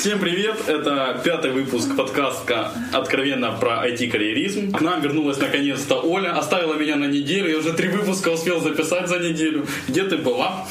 [0.00, 0.68] Всем привет!
[0.68, 4.70] Это пятый выпуск подкаста «Откровенно про IT-карьеризм».
[4.70, 7.50] К нам вернулась наконец-то Оля, оставила меня на неделю.
[7.50, 9.66] Я уже три выпуска успел записать за неделю.
[9.88, 10.68] Где ты была?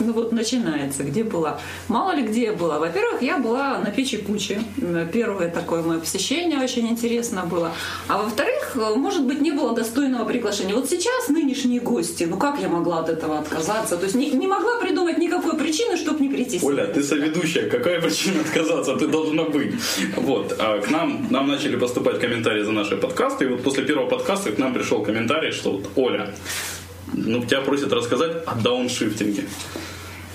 [0.00, 1.60] Ну вот начинается, где была.
[1.88, 2.78] Мало ли где я была.
[2.78, 4.60] Во-первых, я была на печи кучи.
[5.12, 7.72] Первое такое мое посещение очень интересно было.
[8.08, 10.74] А во-вторых, может быть, не было достойного приглашения.
[10.74, 13.96] Вот сейчас нынешние гости, ну как я могла от этого отказаться?
[13.96, 16.58] То есть не, не могла придумать никакой причины, чтобы не прийти.
[16.62, 18.96] Оля, ты соведущая, какая причина отказаться?
[18.96, 19.74] Ты должна быть.
[20.16, 24.08] Вот, а к нам, нам начали поступать комментарии за наши подкасты, и вот после первого
[24.08, 26.34] подкаста к нам пришел комментарий, что вот, Оля,
[27.12, 29.44] ну, тебя просят рассказать о дауншифтинге.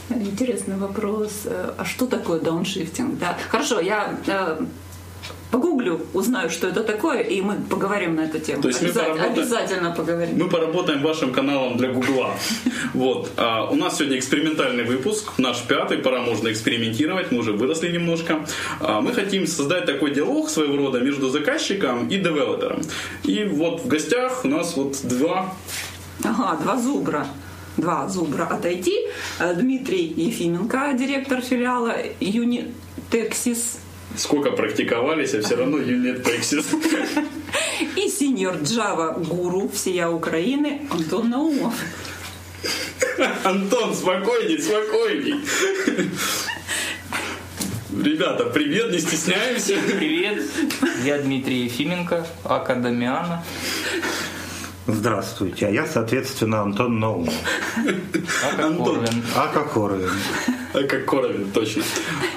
[0.09, 1.47] Интересный вопрос.
[1.77, 3.17] А что такое дауншифтинг?
[3.17, 3.37] Да.
[3.49, 4.65] Хорошо, я э,
[5.51, 8.61] погуглю, узнаю, что это такое, и мы поговорим на эту тему.
[8.61, 10.37] То есть обязательно, мы обязательно поговорим.
[10.37, 12.33] Мы поработаем вашим каналом для Гугла.
[12.93, 13.31] Вот.
[13.35, 18.45] А у нас сегодня экспериментальный выпуск, наш пятый, пора можно экспериментировать, мы уже выросли немножко.
[18.79, 22.81] А мы хотим создать такой диалог своего рода между заказчиком и девелопером.
[23.23, 25.53] И вот в гостях у нас вот два
[26.23, 27.27] Ага, два зубра
[27.77, 29.07] два зубра отойти.
[29.39, 33.77] Э, Дмитрий Ефименко, директор филиала Unitexis.
[34.17, 36.65] Сколько практиковались, а все равно Unitexis.
[37.97, 41.73] И сеньор Java гуру всея Украины Антон Наумов.
[43.43, 45.35] Антон, спокойней, спокойней.
[48.03, 49.75] Ребята, привет, не стесняемся.
[49.97, 50.43] Привет,
[51.03, 53.43] я Дмитрий Ефименко, Академиана.
[54.87, 57.33] Здравствуйте, а я, соответственно, Антон Наумов.
[58.59, 59.03] Антон.
[59.35, 60.09] А как Коровин.
[60.73, 61.83] А как Коровин, точно.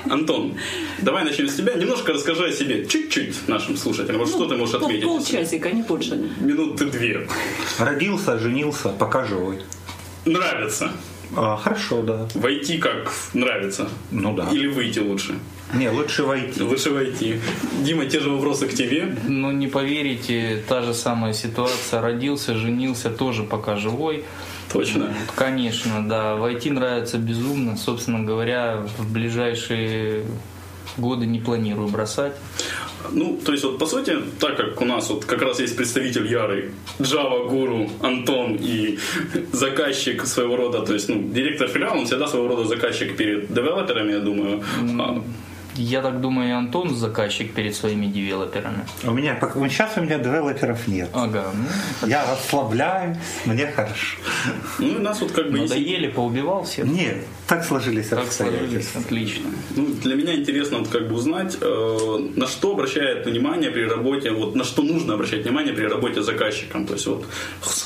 [0.08, 0.54] Антон,
[1.02, 1.74] давай начнем с тебя.
[1.74, 4.20] Немножко расскажи о себе, чуть-чуть нашим слушателям.
[4.20, 5.04] Вот ну, что ты можешь отметить?
[5.04, 6.16] Полчасика, не больше.
[6.40, 7.28] Минуты две.
[7.78, 9.60] Родился, женился, пока живой.
[10.24, 10.90] Нравится.
[11.36, 12.28] А, хорошо, да.
[12.34, 13.90] Войти как нравится?
[14.10, 14.48] Ну да.
[14.50, 15.38] Или выйти лучше?
[15.74, 16.62] Не, лучше войти.
[16.62, 17.40] Лучше войти.
[17.82, 19.14] Дима, те же вопросы к тебе.
[19.26, 22.00] Ну, не поверите, та же самая ситуация.
[22.00, 24.24] Родился, женился, тоже пока живой.
[24.72, 25.14] Точно?
[25.34, 26.36] Конечно, да.
[26.36, 27.76] Войти нравится безумно.
[27.76, 30.24] Собственно говоря, в ближайшие
[30.96, 32.32] годы не планирую бросать.
[33.12, 36.26] Ну, то есть, вот по сути, так как у нас вот как раз есть представитель
[36.26, 38.98] ярый, Java гуру Антон и
[39.52, 44.12] заказчик своего рода, то есть, ну, директор филиала, он всегда своего рода заказчик перед девелоперами,
[44.12, 44.62] я думаю.
[44.80, 45.22] Mm.
[45.78, 48.84] Я так думаю, Антон заказчик перед своими девелоперами.
[49.04, 51.08] У меня сейчас у меня девелоперов нет.
[51.12, 51.52] Ага.
[52.02, 54.18] Ну, Я расслабляюсь, мне хорошо.
[54.78, 55.58] Ну, у нас вот как бы...
[55.58, 56.14] Надоели, есть...
[56.14, 56.86] поубивал всех?
[56.86, 59.50] Нет, так сложились Так сложились, отлично.
[59.76, 64.32] Ну, для меня интересно вот как бы узнать, э, на что обращает внимание при работе,
[64.32, 66.86] вот на что нужно обращать внимание при работе с заказчиком.
[66.86, 67.24] То есть вот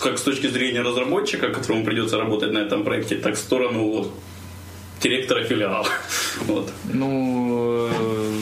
[0.01, 4.13] как с точки зрения разработчика, которому придется работать на этом проекте, так в сторону вот,
[5.03, 5.87] директора филиала.
[6.47, 6.73] Вот.
[6.85, 8.33] Ну, э,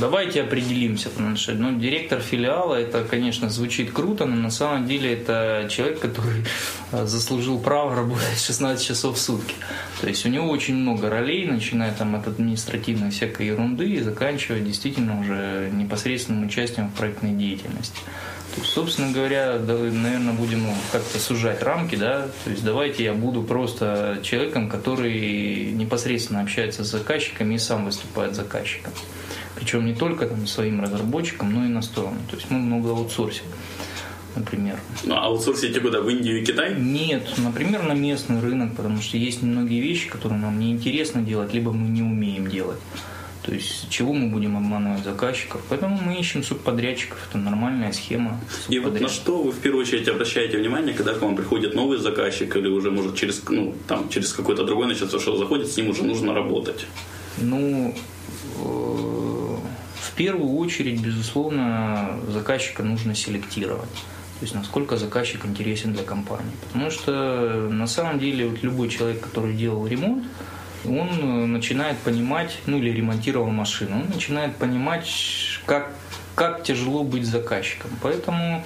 [0.00, 5.12] давайте определимся, потому что ну, директор филиала, это, конечно, звучит круто, но на самом деле
[5.12, 6.44] это человек, который
[6.92, 9.54] э, заслужил право работать 16 часов в сутки.
[10.00, 14.60] То есть у него очень много ролей, начиная там от административной всякой ерунды и заканчивая
[14.60, 18.00] действительно уже непосредственным участием в проектной деятельности.
[18.56, 23.12] То есть, собственно говоря, да, наверное, будем как-то сужать рамки, да, то есть давайте я
[23.12, 28.94] буду просто человеком, который непосредственно общается с заказчиками и сам выступает заказчиком.
[29.56, 32.16] Причем не только там, своим разработчикам, но и на сторону.
[32.30, 33.44] То есть мы много аутсорсим
[34.34, 34.78] например.
[35.04, 36.00] Ну, а аутсорсите куда?
[36.00, 36.74] В Индию и Китай?
[36.78, 41.72] Нет, например, на местный рынок, потому что есть многие вещи, которые нам неинтересно делать, либо
[41.72, 42.78] мы не умеем делать.
[43.46, 45.60] То есть чего мы будем обманывать заказчиков?
[45.68, 47.16] Поэтому мы ищем субподрядчиков.
[47.28, 48.40] Это нормальная схема.
[48.68, 51.98] И вот на что вы в первую очередь обращаете внимание, когда к вам приходит новый
[51.98, 55.90] заказчик или уже может через, ну, там, через какой-то другой начнется, что заходит, с ним
[55.90, 56.86] уже нужно работать?
[57.38, 57.94] Ну,
[58.56, 63.94] в первую очередь, безусловно, заказчика нужно селектировать.
[64.40, 66.50] То есть насколько заказчик интересен для компании.
[66.66, 70.24] Потому что на самом деле вот любой человек, который делал ремонт,
[70.84, 75.08] он э, начинает понимать, ну или ремонтировал машину, он начинает понимать,
[75.66, 75.92] как,
[76.34, 77.90] как тяжело быть заказчиком.
[78.02, 78.64] Поэтому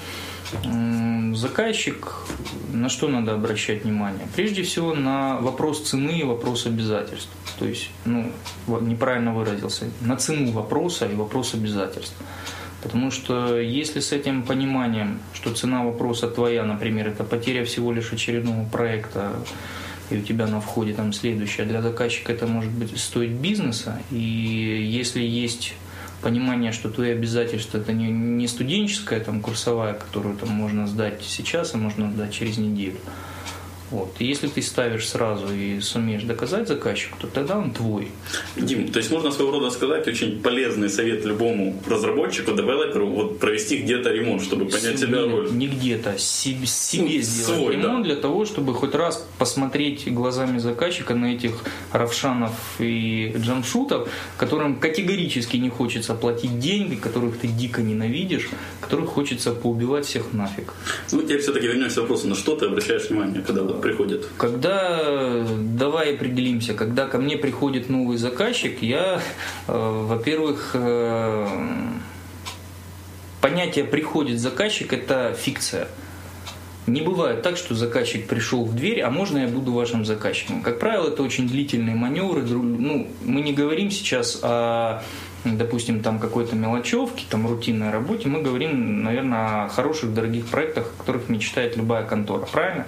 [1.34, 2.12] заказчик,
[2.73, 4.26] на что надо обращать внимание?
[4.34, 7.31] Прежде всего на вопрос цены и вопрос обязательств.
[7.58, 8.32] То есть, ну,
[8.81, 12.17] неправильно выразился, на цену вопроса и вопрос обязательств.
[12.82, 18.12] Потому что если с этим пониманием, что цена вопроса твоя, например, это потеря всего лишь
[18.12, 19.32] очередного проекта,
[20.10, 21.66] и у тебя на входе там следующее.
[21.66, 25.74] Для заказчика это может быть стоить бизнеса, и если есть
[26.20, 31.74] понимание, что твои обязательства это не, не студенческая там курсовая, которую там можно сдать сейчас,
[31.74, 32.98] а можно сдать через неделю,
[33.90, 34.14] Вот.
[34.20, 38.08] И если ты ставишь сразу и сумеешь доказать заказчику, то тогда он твой.
[38.56, 43.78] Дим, то есть можно своего рода сказать очень полезный совет любому разработчику, девелоперу, вот провести
[43.78, 45.50] где-то ремонт, чтобы понять себя Не- роль.
[45.52, 48.12] Не где-то, себе, себе Ну, сделать свой, ремонт да.
[48.12, 51.52] для того, чтобы хоть раз посмотреть глазами заказчика на этих
[51.93, 58.48] равшанов и джамшутов, которым категорически не хочется платить деньги, которых ты дико ненавидишь,
[58.81, 60.75] которых хочется поубивать всех нафиг.
[61.12, 64.29] Ну, теперь все-таки вернемся к вопросу, на что ты обращаешь внимание, когда вот приходит?
[64.37, 69.21] Когда, давай определимся, когда ко мне приходит новый заказчик, я,
[69.67, 71.47] э, во-первых, э,
[73.41, 75.88] понятие «приходит заказчик»– это фикция.
[76.87, 80.62] Не бывает так, что заказчик пришел в дверь, а можно я буду вашим заказчиком.
[80.62, 82.43] Как правило, это очень длительные маневры.
[82.43, 85.03] Ну, мы не говорим сейчас о,
[85.44, 88.29] допустим, там какой-то мелочевке, там рутинной работе.
[88.29, 92.47] Мы говорим, наверное, о хороших, дорогих проектах, о которых мечтает любая контора.
[92.50, 92.87] Правильно?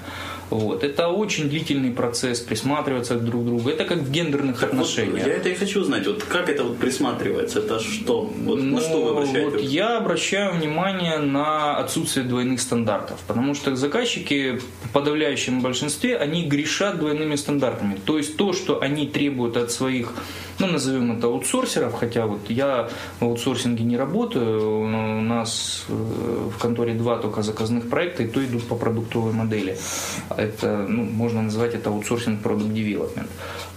[0.53, 0.85] Вот.
[0.85, 3.71] Это очень длительный процесс, присматриваться друг к другу.
[3.71, 5.27] Это как в гендерных Вот отношениях.
[5.27, 8.31] я это и хочу знать, вот как это вот присматривается, это что?
[8.45, 9.51] Вот на что вы Ну, обращаете?
[9.51, 16.45] вот я обращаю внимание на отсутствие двойных стандартов, потому что заказчики в подавляющем большинстве, они
[16.45, 17.97] грешат двойными стандартами.
[18.05, 20.13] То есть то, что они требуют от своих,
[20.59, 22.91] ну, назовем это аутсорсеров, хотя вот я
[23.21, 25.93] в аутсорсинге не работаю, у нас э,
[26.55, 29.77] в конторе два только заказных проекта, и то идут по продуктовой модели.
[30.43, 33.31] Это, ну, можно назвать это аутсорсинг продукт девелопмент.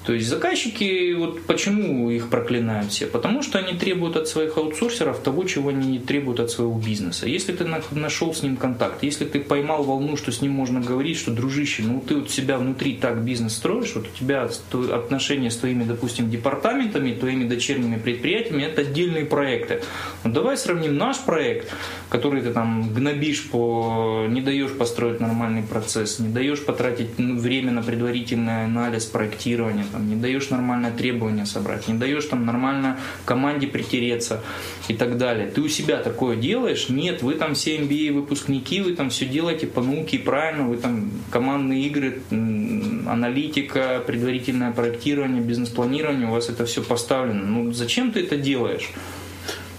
[0.05, 3.07] То есть заказчики, вот почему их проклинают все?
[3.07, 7.27] Потому что они требуют от своих аутсорсеров того, чего они не требуют от своего бизнеса.
[7.27, 10.79] Если ты на- нашел с ним контакт, если ты поймал волну, что с ним можно
[10.79, 14.47] говорить, что, дружище, ну ты вот себя внутри так бизнес строишь, вот у тебя
[14.93, 19.81] отношения с твоими, допустим, департаментами, твоими дочерними предприятиями, это отдельные проекты.
[20.23, 21.73] Ну, давай сравним наш проект,
[22.09, 24.27] который ты там гнобишь по...
[24.29, 30.09] не даешь построить нормальный процесс, не даешь потратить ну, время на предварительный анализ, проектирование, там,
[30.09, 34.41] не даешь нормальное требование собрать, не даешь там нормально команде притереться
[34.89, 35.47] и так далее.
[35.47, 36.89] Ты у себя такое делаешь?
[36.89, 41.11] Нет, вы там все MBA выпускники, вы там все делаете по науке правильно, вы там
[41.31, 47.45] командные игры, аналитика, предварительное проектирование, бизнес-планирование, у вас это все поставлено.
[47.45, 48.89] Ну зачем ты это делаешь?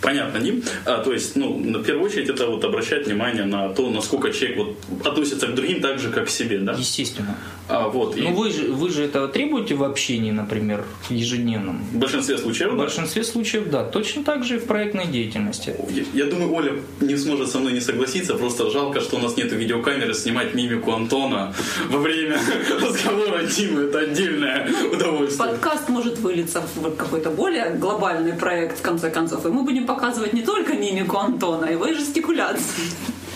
[0.06, 0.62] Понятно, Дим.
[0.84, 4.58] А, то есть, ну, на первую очередь, это вот обращать внимание на то, насколько человек
[4.58, 6.74] вот относится к другим так же, как к себе, да?
[6.74, 7.36] Естественно.
[7.68, 8.16] А, вот.
[8.16, 11.84] И Ну вы же, вы же этого требуете в общении, например, ежедневном?
[11.92, 12.82] в большинстве случаев, В да?
[12.82, 13.84] большинстве случаев, да.
[13.84, 15.74] Точно так же и в проектной деятельности.
[15.90, 19.36] Я, я думаю, Оля не сможет со мной не согласиться, просто жалко, что у нас
[19.36, 21.54] нет видеокамеры, снимать мимику Антона
[21.88, 22.38] во время
[22.80, 25.48] разговора Димы, это отдельное удовольствие.
[25.48, 29.44] Подкаст может вылиться в какой-то более глобальный проект, в конце концов.
[29.44, 32.84] И мы будем показывать не только мимику Антона, его и жестикуляции.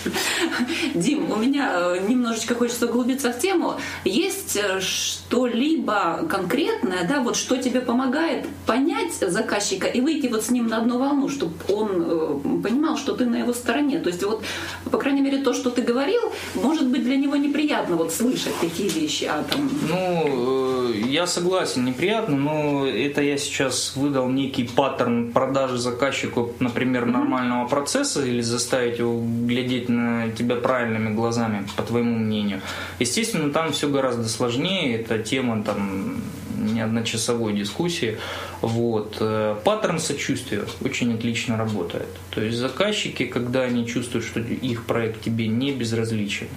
[0.95, 3.75] Дим, у меня э, немножечко хочется углубиться в тему.
[4.05, 10.51] Есть э, что-либо конкретное, да, вот что тебе помогает понять заказчика и выйти вот с
[10.51, 13.99] ним на одну волну, чтобы он э, понимал, что ты на его стороне.
[13.99, 14.43] То есть вот,
[14.91, 16.21] по крайней мере, то, что ты говорил,
[16.55, 22.37] может быть для него неприятно вот слышать такие вещи, а там Ну, я согласен, неприятно,
[22.37, 29.23] но это я сейчас выдал некий паттерн продажи заказчику, например, нормального процесса или заставить его
[29.47, 32.61] глядеть на тебя правильными глазами, по твоему мнению.
[32.99, 36.23] Естественно, там все гораздо сложнее, это тема там
[36.57, 38.19] не одночасовой дискуссии.
[38.61, 39.17] Вот.
[39.21, 42.09] Э, Паттерн сочувствия очень отлично работает.
[42.31, 46.49] То есть заказчики, когда они чувствуют, что их проект тебе не безразличен,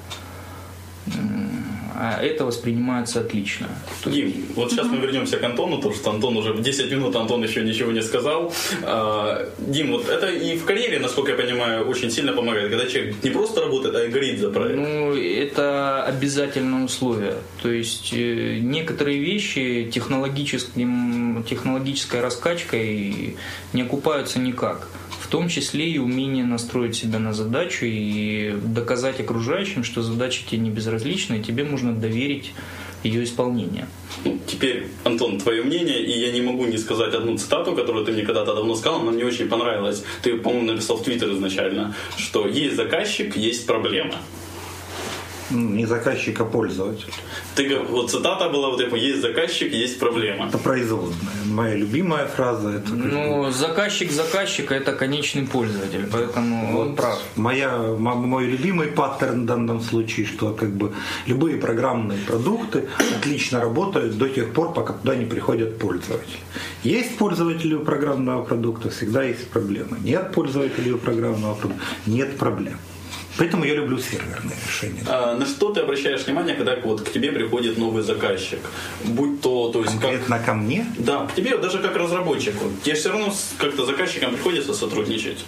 [1.96, 3.68] а это воспринимается отлично.
[4.06, 7.44] Дим, вот сейчас мы вернемся к Антону, потому что Антон уже в 10 минут Антон
[7.44, 8.52] еще ничего не сказал.
[8.84, 13.16] А, Дим, вот это и в карьере, насколько я понимаю, очень сильно помогает, когда человек
[13.24, 14.76] не просто работает, а и горит за проект.
[14.76, 17.36] Ну, это обязательное условие.
[17.62, 23.38] То есть э, некоторые вещи технологическим, технологической раскачкой
[23.74, 24.88] не окупаются никак.
[25.34, 30.70] Том числе и умение настроить себя на задачу и доказать окружающим, что задача тебе не
[30.70, 32.54] безразлична, и тебе можно доверить
[33.02, 33.88] ее исполнение.
[34.46, 38.22] Теперь, Антон, твое мнение, и я не могу не сказать одну цитату, которую ты мне
[38.22, 40.04] когда-то давно сказал, она мне очень понравилась.
[40.22, 44.18] Ты, по-моему, написал в Твиттер изначально, что есть заказчик, есть проблема.
[45.52, 47.14] Не заказчик, а пользователь.
[47.56, 50.48] Ты, вот цитата была, вот такой, есть заказчик, есть проблема.
[50.48, 51.34] Это производная.
[51.46, 52.70] Моя любимая фраза.
[52.70, 57.20] Это Ну, заказчик заказчика– это конечный пользователь, поэтому он прав.
[57.36, 60.92] Моя, мо- мой любимый паттерн в данном случае, что как бы
[61.28, 66.40] любые программные продукты отлично работают до тех пор, пока туда не приходят пользователи.
[66.84, 69.98] Есть пользователи у программного продукта, всегда есть проблемы.
[70.04, 72.78] Нет пользователей у программного продукта, нет проблем.
[73.38, 75.04] Поэтому я люблю серверные решения.
[75.08, 78.60] А на что ты обращаешь внимание, когда вот к тебе приходит новый заказчик?
[79.04, 80.46] Будь то, то есть Конкретно как...
[80.46, 80.86] ко мне?
[80.98, 82.66] Да, к тебе даже как разработчику.
[82.84, 85.44] Тебе все равно как-то заказчиком приходится сотрудничать.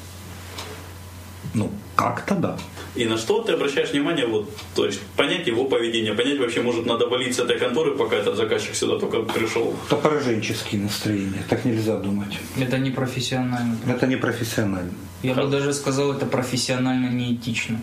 [1.53, 2.57] Ну, как-то да.
[2.95, 6.85] И на что ты обращаешь внимание, вот, то есть понять его поведение, понять вообще, может,
[6.85, 9.75] надо валить с этой конторы, пока этот заказчик сюда только пришел.
[9.87, 12.37] Это пораженческие настроения, так нельзя думать.
[12.57, 13.77] Это не профессионально.
[13.87, 14.93] Это не профессионально.
[15.23, 17.79] Я бы даже сказал, это профессионально неэтично.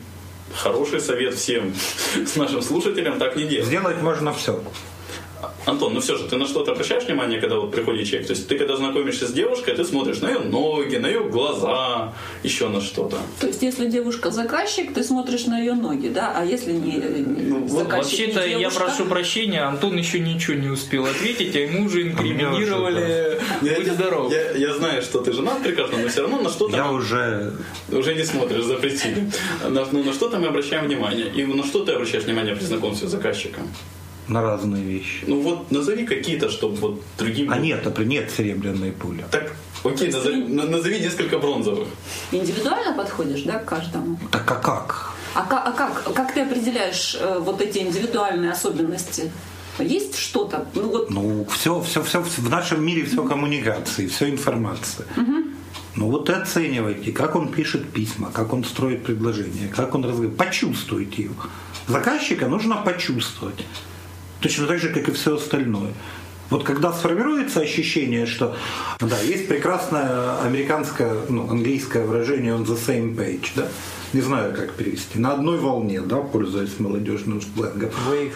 [0.55, 1.73] Хороший совет всем
[2.27, 3.67] с нашим слушателям так не делать.
[3.67, 4.63] Сделать можно все.
[5.67, 8.27] Антон, ну все же, ты на что-то обращаешь внимание, когда вот приходит человек?
[8.27, 12.13] То есть ты когда знакомишься с девушкой, ты смотришь на ее ноги, на ее глаза,
[12.43, 13.19] еще на что-то.
[13.41, 16.35] То есть, если девушка заказчик, ты смотришь на ее ноги, да?
[16.37, 21.55] А если не, не Ну, Вообще-то я прошу прощения, Антон еще ничего не успел ответить,
[21.57, 24.33] а ему уже инкриминировали Я, «Будь здоров».
[24.33, 27.53] я- я знаю, что ты женат прекрасно, но все равно на что-то Я уже
[27.91, 29.31] уже не смотришь, запретили.
[29.69, 31.27] На, ну, на что-то мы обращаем внимание.
[31.29, 33.69] И на что ты обращаешь внимание при знакомстве с заказчиком?
[34.29, 35.25] На разные вещи.
[35.27, 37.51] Ну вот назови какие-то, чтобы вот другим...
[37.53, 39.25] А нет, например, нет серебряной пули.
[39.31, 39.53] Так,
[39.85, 41.89] окей, назови, на- назови несколько бронзовых.
[42.31, 44.19] Индивидуально подходишь, да, к каждому?
[44.31, 45.11] Так а как?
[45.35, 49.33] А, ка- а как, как ты определяешь э, вот эти индивидуальные особенности?
[49.79, 50.67] Есть что-то?
[50.75, 55.07] Ну вот Ну, все, все, все, в нашем мире все коммуникации, все информация.
[55.95, 60.37] Ну вот и оценивайте, как он пишет письма, как он строит предложения, как он разговаривает.
[60.39, 61.35] Почувствуйте его.
[61.89, 63.65] Заказчика нужно почувствовать.
[64.43, 65.93] Точно так же, как и все остальное.
[66.51, 68.55] Вот когда сформируется ощущение, что
[69.01, 73.69] да, есть прекрасное американское, ну, английское выражение on the same page, да?
[74.13, 75.19] Не знаю, как перевести.
[75.19, 77.91] На одной волне, да, пользуясь молодежным сленгом.
[78.11, 78.35] Wave.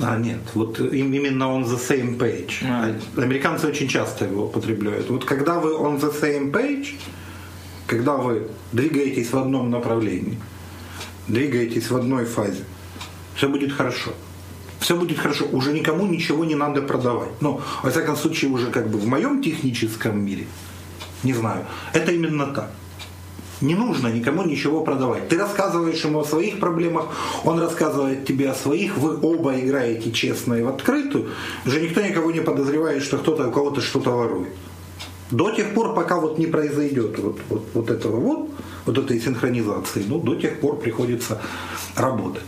[0.00, 2.54] А, нет, вот им- именно on the same page.
[2.62, 2.94] А.
[3.20, 5.10] Американцы очень часто его употребляют.
[5.10, 6.94] Вот когда вы on the same page,
[7.86, 10.38] когда вы двигаетесь в одном направлении,
[11.28, 12.64] двигаетесь в одной фазе,
[13.34, 14.12] все будет хорошо.
[14.80, 15.46] Все будет хорошо.
[15.52, 17.30] Уже никому ничего не надо продавать.
[17.40, 20.46] Ну, во всяком случае, уже как бы в моем техническом мире,
[21.22, 22.70] не знаю, это именно так.
[23.62, 25.28] Не нужно никому ничего продавать.
[25.28, 27.06] Ты рассказываешь ему о своих проблемах,
[27.44, 31.30] он рассказывает тебе о своих, вы оба играете честно и в открытую.
[31.64, 34.52] Уже никто никого не подозревает, что кто-то у кого-то что-то ворует.
[35.30, 38.50] До тех пор, пока вот не произойдет вот, вот, вот этого вот,
[38.84, 41.40] вот этой синхронизации, ну, до тех пор приходится
[41.96, 42.44] работать.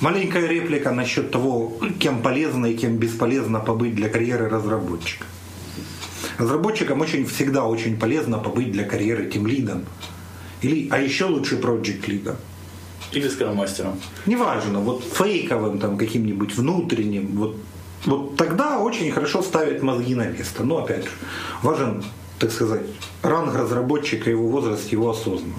[0.00, 5.24] Маленькая реплика насчет того, кем полезно и кем бесполезно побыть для карьеры разработчика.
[6.38, 9.86] Разработчикам очень всегда очень полезно побыть для карьеры тимлидом.
[10.62, 12.36] Или, а еще лучше project лидом.
[13.12, 13.98] Или скромастером.
[14.26, 17.56] Неважно, вот фейковым там каким-нибудь внутренним, вот,
[18.04, 20.62] вот тогда очень хорошо ставят мозги на место.
[20.62, 21.10] Но опять же,
[21.62, 22.04] важен,
[22.38, 22.82] так сказать,
[23.22, 25.58] ранг разработчика, его возраст, его осознанность.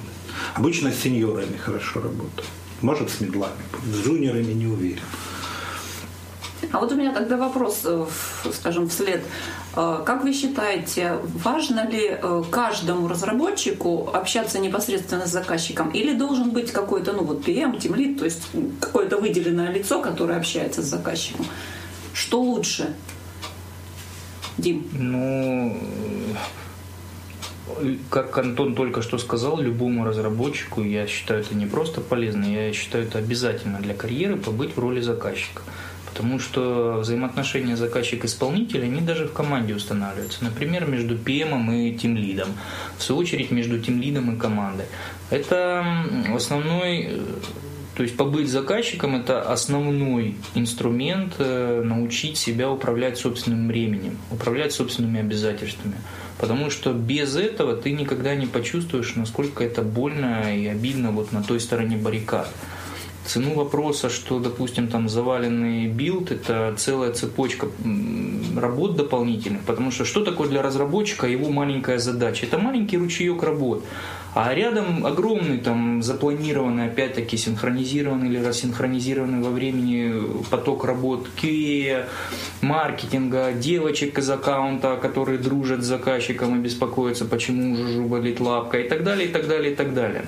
[0.56, 2.46] Обычно с сеньорами хорошо работают.
[2.82, 3.62] Может, с медлами.
[3.92, 5.04] С джуниорами не уверен.
[6.72, 8.06] А вот у меня тогда вопрос, э,
[8.54, 9.24] скажем, вслед.
[9.76, 15.90] Э, Как вы считаете, важно ли э, каждому разработчику общаться непосредственно с заказчиком?
[15.92, 18.44] Или должен быть какой-то, ну вот PM, Team Lead, то есть
[18.80, 21.46] какое-то выделенное лицо, которое общается с заказчиком?
[22.14, 22.94] Что лучше?
[24.58, 24.88] Дим.
[24.92, 25.78] Ну,
[28.10, 33.06] как Антон только что сказал, любому разработчику, я считаю это не просто полезно, я считаю
[33.06, 35.62] это обязательно для карьеры побыть в роли заказчика.
[36.06, 40.44] Потому что взаимоотношения заказчик-исполнитель, они даже в команде устанавливаются.
[40.44, 42.50] Например, между PM и тимлидом.
[42.98, 44.86] В свою очередь, между тимлидом и командой.
[45.30, 45.86] Это
[46.34, 47.20] основной э,
[48.00, 55.20] то есть побыть заказчиком– это основной инструмент э, научить себя управлять собственным временем, управлять собственными
[55.20, 55.96] обязательствами.
[56.40, 61.44] Потому что без этого ты никогда не почувствуешь, насколько это больно и обидно вот на
[61.44, 62.50] той стороне баррикад.
[63.26, 67.68] Цену вопроса, что, допустим, там заваленный билд– это целая цепочка
[68.56, 72.46] работ дополнительных, потому что что такое для разработчика его маленькая задача?
[72.46, 73.84] Это маленький ручеек работ.
[74.36, 82.06] А рядом огромный, там, запланированный, опять-таки, синхронизированный или рассинхронизированный во времени поток работ QA,
[82.62, 88.88] маркетинга, девочек из аккаунта, которые дружат с заказчиком и беспокоятся, почему жужу болит лапка и
[88.88, 90.26] так далее, и так далее, и так далее.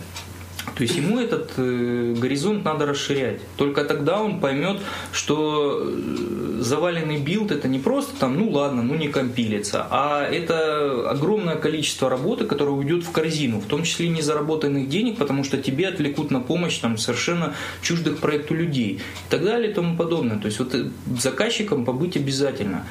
[0.75, 3.41] То есть ему этот э, горизонт надо расширять.
[3.57, 4.79] Только тогда он поймет,
[5.11, 11.09] что э, заваленный build это не просто там, ну ладно, ну не компилится, а это
[11.09, 15.87] огромное количество работы, которое уйдет в корзину, в том числе незаработанных денег, потому что тебе
[15.87, 20.37] отвлекут на помощь там совершенно чуждых проекту людей и так далее и тому подобное.
[20.37, 22.85] То есть вот э, заказчиком побыть обязательно.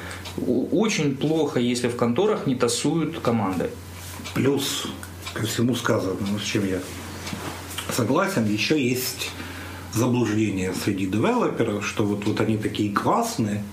[0.71, 3.71] Очень плохо, если в конторах не тасуют команды.
[4.35, 4.87] Плюс
[5.33, 6.79] ко всему сказанному, с чем я
[7.91, 9.31] Согласен, еще есть
[9.93, 13.63] заблуждение среди девелоперов, что вот, вот они такие классные,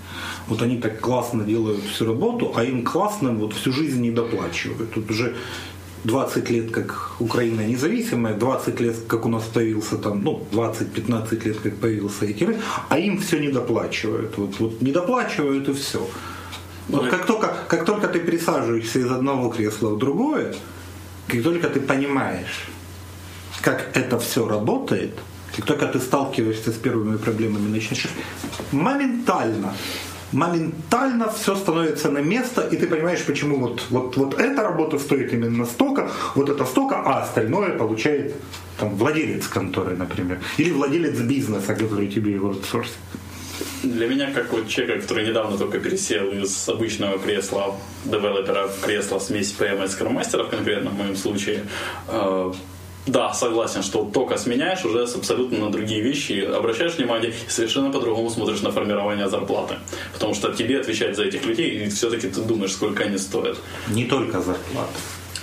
[0.49, 4.93] вот они так классно делают всю работу, а им классно вот всю жизнь не доплачивают.
[4.93, 5.37] Тут уже
[6.05, 11.59] 20 лет, как Украина независимая, 20 лет, как у нас появился там, ну, 20-15 лет,
[11.61, 12.59] как появился Этиры,
[12.89, 14.37] а им все не доплачивают.
[14.39, 16.09] Вот, вот не доплачивают и все.
[16.89, 20.55] Вот как только, как только ты пересаживаешься из одного кресла в другое,
[21.27, 22.69] как только ты понимаешь,
[23.63, 25.15] как это все работает,
[25.57, 28.09] как только ты сталкиваешься с первыми проблемами, начинаешь
[28.73, 29.73] моментально
[30.33, 35.33] моментально все становится на место, и ты понимаешь, почему вот, вот, вот эта работа стоит
[35.33, 38.35] именно столько, вот это столько, а остальное получает
[38.79, 42.97] там, владелец конторы, например, или владелец бизнеса, который тебе его аутсорсит.
[43.83, 49.19] Для меня, как вот человека, который недавно только пересел из обычного кресла девелопера в кресло
[49.19, 51.65] смесь PM и скроммастера, в моем случае,
[52.09, 52.53] э,
[53.09, 58.31] да, согласен, что только сменяешь уже абсолютно на другие вещи, обращаешь внимание и совершенно по-другому
[58.31, 59.77] смотришь на формирование зарплаты.
[60.13, 63.57] Потому что тебе отвечать за этих людей, и все-таки ты думаешь, сколько они стоят.
[63.89, 64.93] Не только зарплата.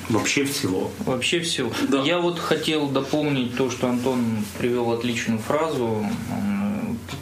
[0.10, 0.92] Вообще всего.
[1.00, 1.72] Вообще всего.
[1.90, 2.04] Да.
[2.04, 6.06] Я вот хотел дополнить то, что Антон привел отличную фразу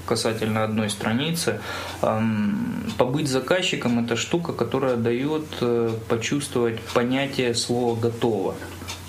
[0.05, 1.61] касательно одной страницы.
[2.97, 8.55] Побыть заказчиком– это штука, которая дает э, почувствовать понятие слова «готово».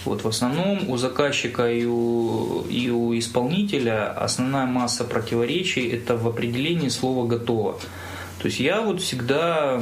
[0.05, 6.27] Вот в основном у заказчика и у, и у исполнителя основная масса противоречий это в
[6.29, 7.79] определении слова «готово».
[8.39, 9.81] То есть я вот всегда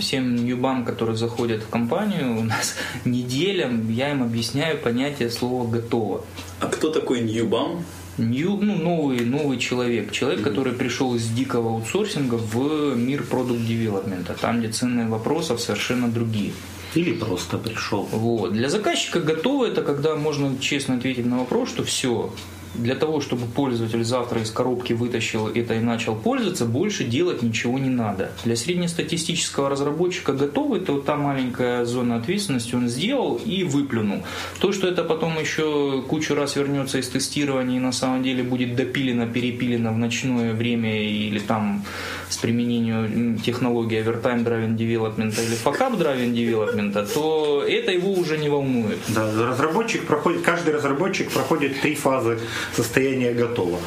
[0.00, 6.24] всем ньюбам, которые заходят в компанию, у нас неделям я им объясняю понятие слова «готово».
[6.58, 7.84] А кто такой ньюбам?
[8.18, 10.12] New, ну, новый, новый человек.
[10.12, 10.44] Человек, mm-hmm.
[10.44, 16.52] который пришел из дикого аутсорсинга в мир продукт девелопмента, там, где ценные вопросов совершенно другие.
[16.94, 18.08] Или просто пришел.
[18.12, 18.52] Вот.
[18.52, 22.32] Для заказчика готово это, когда можно честно ответить на вопрос, что все,
[22.74, 27.78] для того, чтобы пользователь завтра из коробки вытащил это и начал пользоваться, больше делать ничего
[27.78, 28.32] не надо.
[28.44, 34.22] Для среднестатистического разработчика готово, это вот та маленькая зона ответственности он сделал и выплюнул.
[34.60, 38.74] То, что это потом еще кучу раз вернется из тестирования и на самом деле будет
[38.74, 41.84] допилено, перепилено в ночное время или там
[42.32, 48.48] с применением технологии Overtime Driven Development или Fuck Driven Development, то это его уже не
[48.48, 48.98] волнует.
[49.08, 52.38] Да, разработчик проходит, каждый разработчик проходит три фазы
[52.74, 53.78] состояния готово.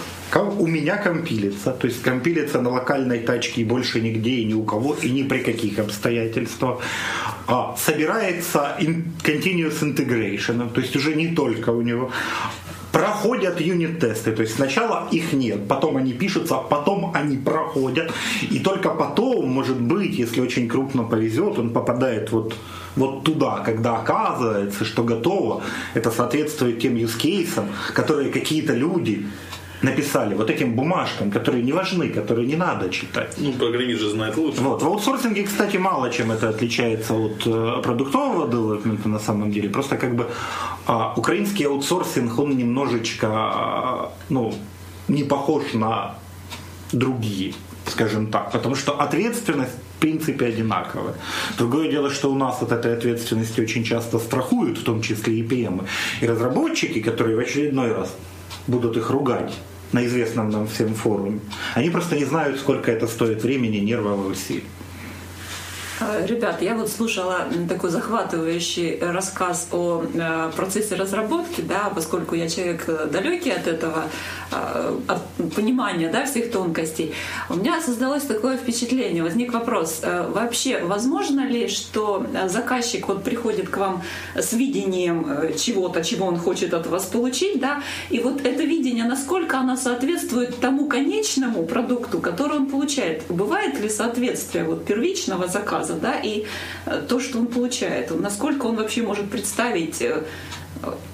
[0.57, 4.63] У меня компилится, то есть компилится на локальной тачке и больше нигде и ни у
[4.63, 6.79] кого и ни при каких обстоятельствах.
[7.47, 12.11] А, собирается in, continuous integration, то есть уже не только у него
[12.95, 14.31] проходят юнит-тесты.
[14.31, 18.13] То есть сначала их нет, потом они пишутся, потом они проходят.
[18.49, 22.55] И только потом, может быть, если очень крупно повезет, он попадает вот,
[22.95, 25.61] вот туда, когда оказывается, что готово.
[25.93, 29.25] Это соответствует тем юзкейсам, которые какие-то люди
[29.81, 33.35] написали вот этим бумажкам, которые не важны, которые не надо читать.
[33.37, 34.61] Ну, программист же знает лучше.
[34.61, 34.81] Вот.
[34.81, 39.69] В аутсорсинге, кстати, мало чем это отличается от э, продуктового девелопмента на самом деле.
[39.69, 40.27] Просто как бы
[40.87, 44.53] а, украинский аутсорсинг, он немножечко а, ну,
[45.07, 46.15] не похож на
[46.91, 47.53] другие
[47.87, 51.13] скажем так, потому что ответственность в принципе одинаковая.
[51.57, 55.43] Другое дело, что у нас от этой ответственности очень часто страхуют, в том числе и
[55.43, 55.87] PM.
[56.21, 58.13] И разработчики, которые в очередной раз
[58.67, 59.53] будут их ругать
[59.91, 61.39] на известном нам всем форуме.
[61.73, 64.63] Они просто не знают, сколько это стоит времени, нервов и усилий.
[66.01, 72.49] А, ребят, я вот слушала такой захватывающий рассказ о э, процессе разработки, да, поскольку я
[72.49, 74.03] человек э, далекий от этого,
[74.51, 77.13] э, от понимания да, всех тонкостей.
[77.49, 83.77] У меня создалось такое впечатление, возник вопрос, вообще возможно ли, что заказчик вот приходит к
[83.77, 84.03] вам
[84.35, 89.59] с видением чего-то, чего он хочет от вас получить, да, и вот это видение, насколько
[89.59, 93.23] оно соответствует тому конечному продукту, который он получает?
[93.29, 96.45] Бывает ли соответствие вот первичного заказа заказа, да, и
[96.85, 100.23] э, то, что он получает, насколько он вообще может представить э,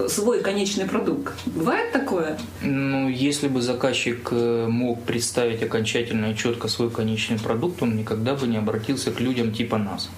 [0.08, 1.34] свой конечный продукт.
[1.46, 2.38] Бывает такое?
[2.62, 8.34] Ну, если бы заказчик э, мог представить окончательно и четко свой конечный продукт, он никогда
[8.36, 10.10] бы не обратился к людям типа нас.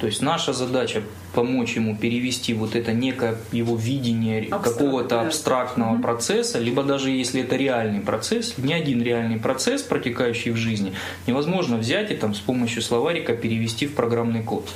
[0.00, 1.02] То есть наша задача
[1.34, 6.02] помочь ему перевести вот это некое его видение Абстракт, какого-то абстрактного да.
[6.02, 10.94] процесса, либо даже если это реальный процесс, не один реальный процесс, протекающий в жизни,
[11.26, 14.68] невозможно взять и там с помощью словарика перевести в программный код.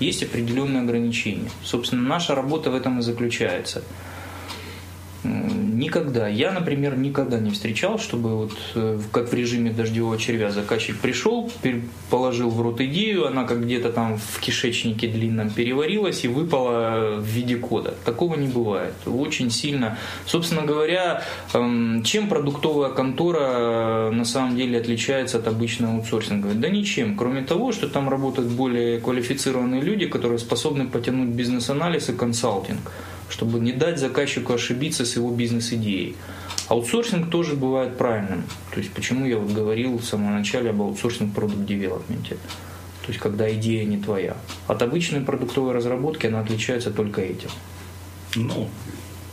[0.00, 1.50] Есть определенные ограничения.
[1.62, 3.82] Собственно, наша работа в этом и заключается
[5.24, 6.26] Никогда.
[6.26, 11.50] Я, например, никогда не встречал, чтобы вот э, как в режиме дождевого червя заказчик пришел,
[12.10, 17.24] положил в рот идею, она как где-то там в кишечнике длинном переварилась и выпала в
[17.24, 17.94] виде кода.
[18.04, 18.94] Такого не бывает.
[19.06, 19.96] Очень сильно.
[20.26, 21.22] Собственно говоря,
[21.54, 26.48] эм, чем продуктовая контора э, на самом деле отличается от обычного аутсорсинга?
[26.54, 32.12] Да ничем, кроме того, что там работают более квалифицированные люди, которые способны потянуть бизнес-анализ и
[32.12, 32.90] консалтинг
[33.32, 36.16] чтобы не дать заказчику ошибиться с его бизнес-идеей.
[36.68, 38.44] Аутсорсинг тоже бывает правильным.
[38.74, 42.34] То есть почему я вот говорил в самом начале об аутсорсинг продукт девелопменте.
[42.34, 44.36] То есть когда идея не твоя.
[44.66, 47.48] От обычной продуктовой разработки она отличается только этим.
[48.36, 48.68] Ну,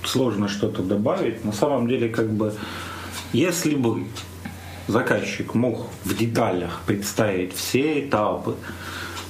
[0.05, 1.43] сложно что-то добавить.
[1.43, 2.53] На самом деле, как бы,
[3.33, 4.05] если бы
[4.87, 8.55] заказчик мог в деталях представить все этапы,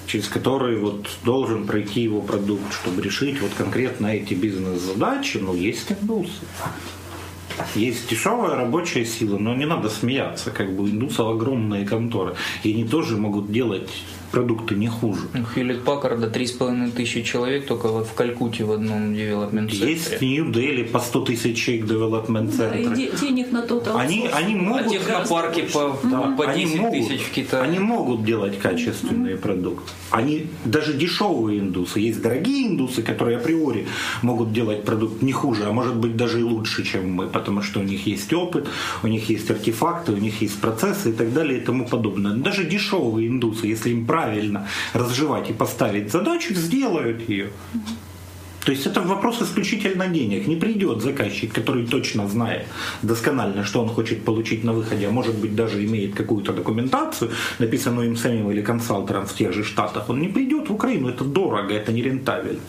[0.10, 5.92] через который вот должен пройти его продукт, чтобы решить вот конкретно эти бизнес-задачи, ну, есть
[5.92, 6.32] индусы.
[7.76, 12.86] Есть дешевая рабочая сила, но не надо смеяться, как бы индусов огромные конторы, и они
[12.86, 13.90] тоже могут делать
[14.32, 15.22] продукты не хуже.
[15.54, 19.92] Хьюлет Паккарда 3,5 тысячи человек только вот в Калькутте в одном девелопмент центре.
[19.92, 22.88] Есть в Нью-Дели по 100 тысяч человек девелопмент центре.
[22.88, 24.88] Да, и денег на то они, они могут...
[24.88, 27.64] А технопарки по, да, по 10 они могут, тысяч в Китае.
[27.64, 29.42] Они могут делать качественные mm-hmm.
[29.42, 29.92] продукты.
[30.12, 32.00] Они даже дешевые индусы.
[32.00, 33.88] Есть дорогие индусы, которые априори
[34.22, 37.80] могут делать продукт не хуже, а может быть даже и лучше, чем мы, потому что
[37.80, 38.68] у них есть опыт,
[39.04, 42.34] у них есть артефакты, у них есть процессы и так далее и тому подобное.
[42.34, 47.50] Даже дешевые индусы, если им правильно правильно разжевать и поставить задачу, сделают ее.
[48.66, 50.48] То есть это вопрос исключительно денег.
[50.48, 52.68] Не придет заказчик, который точно знает
[53.02, 58.08] досконально, что он хочет получить на выходе, а может быть даже имеет какую-то документацию, написанную
[58.08, 60.10] им самим или консалтером в тех же штатах.
[60.10, 62.60] Он не придет в Украину, это дорого, это нерентабельно.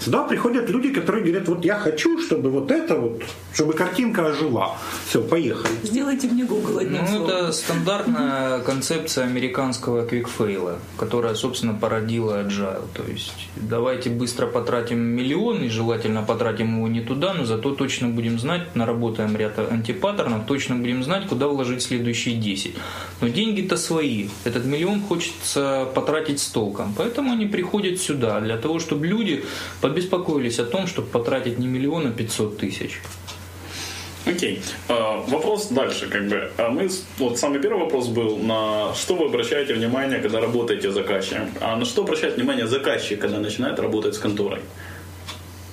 [0.00, 4.76] Сюда приходят люди, которые говорят, вот я хочу, чтобы вот это вот, чтобы картинка ожила.
[5.06, 5.74] Все, поехали.
[5.82, 12.82] Сделайте мне Google одним Ну, это стандартная концепция американского квикфейла, которая, собственно, породила agile.
[12.94, 18.08] То есть давайте быстро потратим миллион, и желательно потратим его не туда, но зато точно
[18.08, 22.74] будем знать, наработаем ряд антипаттернов, точно будем знать, куда вложить следующие 10.
[23.20, 24.28] Но деньги-то свои.
[24.44, 26.94] Этот миллион хочется потратить с толком.
[26.96, 29.44] Поэтому они приходят сюда, для того, чтобы люди
[29.90, 33.00] побеспокоились о том, чтобы потратить не миллион, а 500 тысяч.
[34.26, 34.62] Окей.
[34.88, 35.30] Okay.
[35.30, 36.52] вопрос дальше, как бы.
[36.58, 40.94] А мы, вот самый первый вопрос был, на что вы обращаете внимание, когда работаете с
[40.94, 41.50] заказчиком?
[41.60, 44.60] А на что обращает внимание заказчик, когда начинает работать с конторой?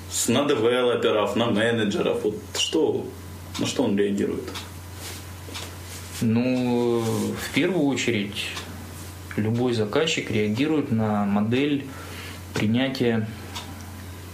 [0.10, 3.06] С, на девелоперов, на менеджеров, вот что,
[3.60, 4.50] на что он реагирует?
[6.22, 8.48] Ну, в первую очередь,
[9.36, 11.86] любой заказчик реагирует на модель
[12.54, 13.28] принятия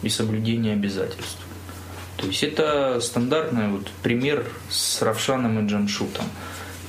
[0.03, 1.39] и соблюдения обязательств.
[2.17, 6.25] То есть это стандартный вот пример с Равшаном и Джамшутом.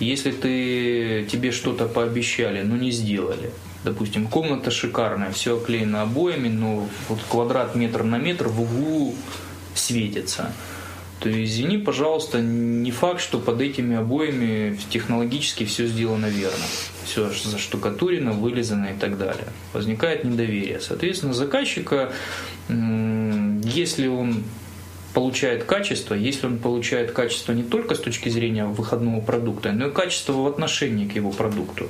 [0.01, 3.51] Если ты, тебе что-то пообещали, но не сделали,
[3.85, 9.15] допустим, комната шикарная, все оклеено обоями, но вот квадрат метр на метр в углу
[9.75, 10.53] светится,
[11.21, 16.65] то извини, пожалуйста, не факт, что под этими обоями технологически все сделано верно.
[17.05, 19.47] Все заштукатурено, вылезано и так далее.
[19.73, 20.81] Возникает недоверие.
[20.81, 22.13] Соответственно, заказчика,
[23.75, 24.45] если он
[25.13, 29.93] получает качество, если он получает качество не только с точки зрения выходного продукта, но и
[29.93, 31.89] качество в отношении к его продукту.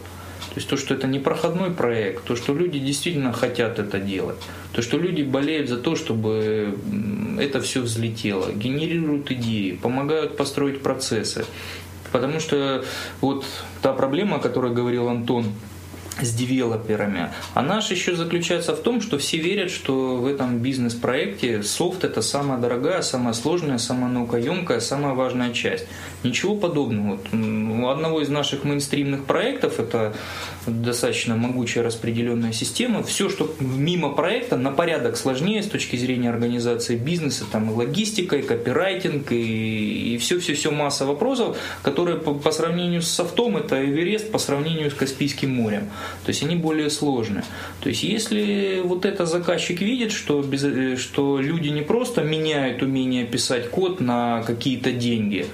[0.54, 4.36] То есть то, что это не проходной проект, то, что люди действительно хотят это делать,
[4.72, 6.78] то, что люди болеют за то, чтобы
[7.40, 11.44] это все взлетело, генерируют идеи, помогают построить процессы.
[12.12, 12.84] Потому что
[13.20, 13.44] вот
[13.82, 15.46] та проблема, о которой говорил Антон,
[16.20, 17.30] с девелоперами.
[17.54, 22.22] А наш еще заключается в том, что все верят, что в этом бизнес-проекте софт это
[22.22, 25.86] самая дорогая, самая сложная, самая наукоемкая, самая важная часть.
[26.22, 27.16] Ничего подобного.
[27.16, 30.14] Вот у одного из наших мейнстримных проектов, это
[30.66, 36.96] достаточно могучая распределенная система, все, что мимо проекта, на порядок сложнее с точки зрения организации
[36.96, 43.02] бизнеса, там и логистика, и копирайтинг, и, и все-все-все масса вопросов, которые по, по сравнению
[43.02, 45.90] с софтом это Эверест по сравнению с Каспийским морем.
[46.24, 47.44] То есть они более сложные.
[47.80, 52.82] То есть если вот это заказчик видит, что, без, э, что люди не просто меняют
[52.82, 55.46] умение писать код на какие-то деньги,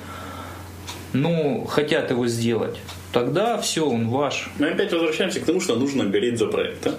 [1.12, 2.78] но хотят его сделать,
[3.12, 4.50] тогда все, он ваш.
[4.58, 6.94] Мы опять возвращаемся к тому, что нужно гореть за проект, да?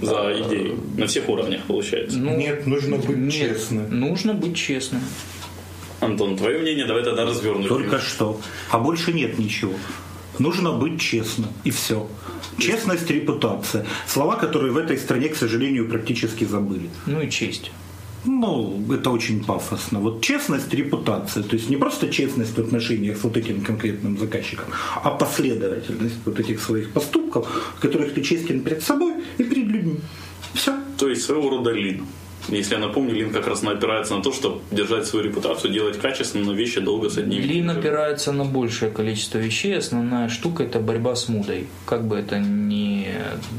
[0.00, 0.80] За а, идею.
[0.96, 2.18] На всех уровнях, получается.
[2.18, 4.00] Ну, нет, нужно быть нет, честным.
[4.00, 5.02] Нужно быть честным.
[6.00, 7.68] Антон, твое мнение давай тогда развернуть.
[7.68, 8.40] Только что.
[8.70, 9.74] А больше нет ничего.
[10.38, 11.50] Нужно быть честным.
[11.62, 12.08] И все.
[12.58, 13.86] Честность, репутация.
[14.06, 16.90] Слова, которые в этой стране, к сожалению, практически забыли.
[17.06, 17.70] Ну и честь.
[18.24, 20.00] Ну, это очень пафосно.
[20.00, 21.42] Вот честность, репутация.
[21.42, 24.66] То есть не просто честность в отношениях с вот этим конкретным заказчиком,
[25.02, 30.00] а последовательность вот этих своих поступков, в которых ты честен перед собой и перед людьми.
[30.54, 30.72] Все.
[30.98, 32.06] То есть своего рода лин.
[32.48, 36.44] Если я напомню, Лин как раз опирается на то, чтобы держать свою репутацию, делать качественно,
[36.44, 37.42] но вещи долго с одними.
[37.42, 39.78] Лин опирается на большее количество вещей.
[39.78, 41.66] Основная штука– это борьба с мудой.
[41.86, 43.08] Как бы это ни...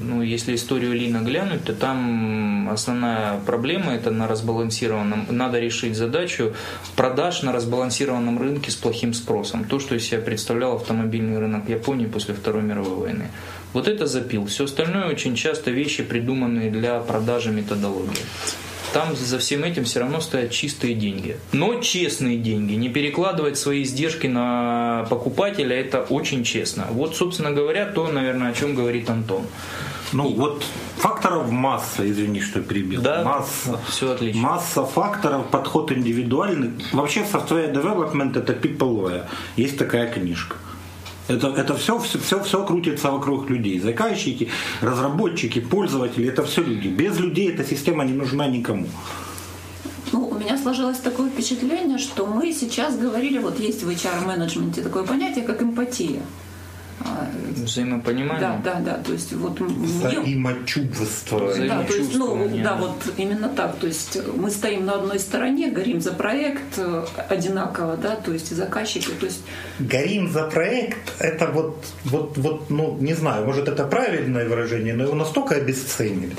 [0.01, 5.27] Ну, если историю Лина глянуть, то там основная проблема– это на разбалансированном...
[5.29, 6.53] Надо решить задачу
[6.95, 9.63] продаж на разбалансированном рынке с плохим спросом.
[9.63, 13.31] То, что из себя представлял автомобильный рынок Японии после Второй мировой войны.
[13.73, 14.45] Вот это запил.
[14.45, 18.21] Все остальное очень часто вещи, придуманные для продажи методологии
[18.95, 21.35] там за всем этим все равно стоят чистые деньги.
[21.51, 22.75] Но честные деньги.
[22.75, 26.87] Не перекладывать свои издержки на покупателя, это очень честно.
[26.91, 29.43] Вот, собственно говоря, то, наверное, о чем говорит Антон.
[30.13, 30.35] Ну, И...
[30.35, 30.63] вот
[30.95, 33.01] факторов масса, извини, что я перебил.
[33.01, 33.81] Да, масса.
[33.89, 34.41] Все отлично.
[34.41, 36.71] Масса факторов, подход индивидуальный.
[36.93, 39.25] Вообще, software development это people
[39.57, 40.55] Есть такая книжка.
[41.27, 43.79] Это, это все, все, все, все крутится вокруг людей.
[43.79, 44.49] Заказчики,
[44.81, 46.87] разработчики, пользователи, это все люди.
[46.87, 48.87] Без людей эта система не нужна никому.
[50.11, 55.03] Ну, у меня сложилось такое впечатление, что мы сейчас говорили, вот есть в HR-менеджменте такое
[55.03, 56.21] понятие, как эмпатия.
[57.05, 58.41] А, Взаимопонимание.
[58.41, 59.03] Да, да, да.
[59.03, 61.53] То есть вот Взаимочувство.
[61.55, 63.75] Да, то есть, ну, да, вот именно так.
[63.77, 68.51] То есть мы стоим на одной стороне, горим за проект э, одинаково, да, то есть
[68.51, 69.41] и заказчики, то есть...
[69.79, 75.03] Горим за проект, это вот, вот, вот, ну, не знаю, может это правильное выражение, но
[75.03, 76.35] его настолько обесценили.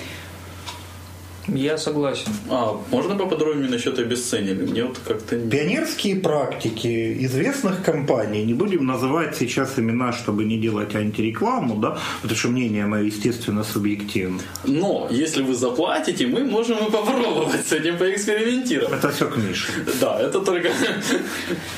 [1.49, 2.33] Я согласен.
[2.51, 4.67] А можно поподробнее насчет обесценили?
[4.67, 5.39] Мне вот как-то...
[5.39, 12.39] Пионерские практики известных компаний, не будем называть сейчас имена, чтобы не делать антирекламу, да, потому
[12.39, 14.41] что мнение мое, естественно, субъективно.
[14.65, 18.93] Но, если вы заплатите, мы можем и попробовать с этим поэкспериментировать.
[18.93, 19.73] Это все книжка.
[20.01, 20.71] Да, это только...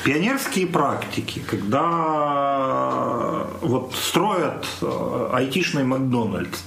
[0.03, 1.89] Пионерские практики, когда
[3.61, 6.59] вот строят э, айтишный Макдональдс,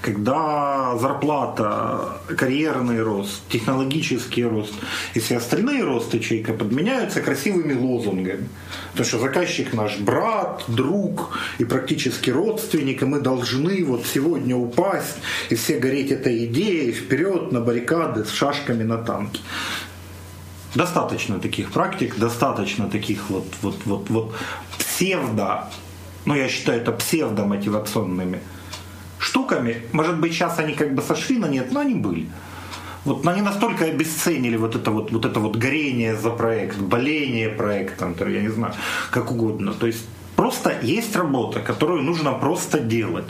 [0.00, 4.72] когда зарплата, карьерный рост, технологический рост
[5.14, 8.48] и все остальные росты ячейка подменяются красивыми лозунгами.
[8.92, 15.18] Потому что заказчик наш брат, друг и практически родственник, и мы должны вот сегодня упасть
[15.50, 19.40] и все гореть этой идеей вперед на баррикады с шашками на танки.
[20.74, 24.34] Достаточно таких практик, достаточно таких вот, вот, вот, вот
[24.78, 25.68] псевдо,
[26.24, 28.40] ну я считаю это псевдомотивационными
[29.30, 29.82] штуками.
[29.92, 32.26] Может быть, сейчас они как бы сошли на нет, но они были.
[33.04, 37.48] Вот но они настолько обесценили вот это вот, вот это вот горение за проект, боление
[37.48, 38.74] проектом, я не знаю,
[39.10, 39.72] как угодно.
[39.72, 40.04] То есть
[40.36, 43.24] просто есть работа, которую нужно просто делать.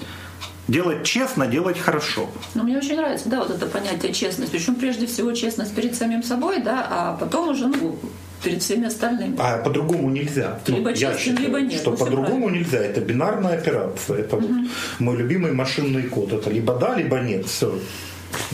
[0.69, 2.29] Делать честно, делать хорошо.
[2.55, 4.53] Ну, мне очень нравится, да, вот это понятие честность.
[4.53, 7.99] Причем прежде всего честность перед самим собой, да, а потом уже, ну,
[8.43, 9.37] перед всеми остальными.
[9.39, 10.59] А по-другому нельзя.
[10.67, 11.81] Ну, либо честен, считаю, либо нет.
[11.81, 12.79] Что ну, по-другому нельзя.
[12.79, 14.19] Это бинарная операция.
[14.19, 14.47] Это угу.
[14.47, 16.33] вот мой любимый машинный код.
[16.33, 17.47] Это либо да, либо нет.
[17.47, 17.79] Все.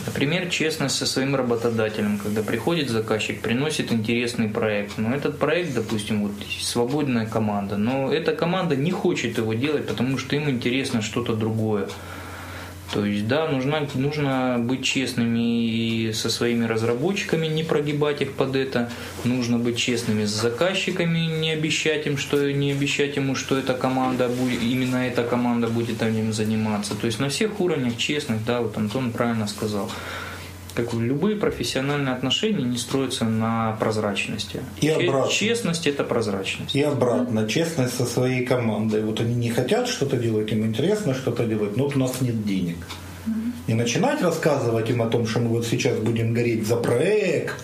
[0.05, 4.97] Например, честность со своим работодателем, когда приходит заказчик, приносит интересный проект.
[4.97, 10.17] Но этот проект, допустим, вот свободная команда, но эта команда не хочет его делать, потому
[10.17, 11.87] что им интересно что-то другое.
[12.93, 18.55] То есть, да, нужно, нужно быть честными и со своими разработчиками, не прогибать их под
[18.55, 18.89] это.
[19.25, 24.29] Нужно быть честными с заказчиками, не обещать им, что не обещать ему, что эта команда
[24.29, 26.95] будет, именно эта команда будет этим заниматься.
[26.95, 29.91] То есть на всех уровнях честных, да, вот Антон правильно сказал
[30.77, 34.61] как любые профессиональные отношения не строятся на прозрачности.
[34.79, 35.31] И обратно.
[35.31, 36.75] Честность это прозрачность.
[36.75, 39.01] И обратно, честность со своей командой.
[39.01, 42.45] Вот они не хотят что-то делать, им интересно что-то делать, но вот у нас нет
[42.45, 42.77] денег.
[43.67, 47.55] Не начинать рассказывать им о том, что мы вот сейчас будем гореть за проект,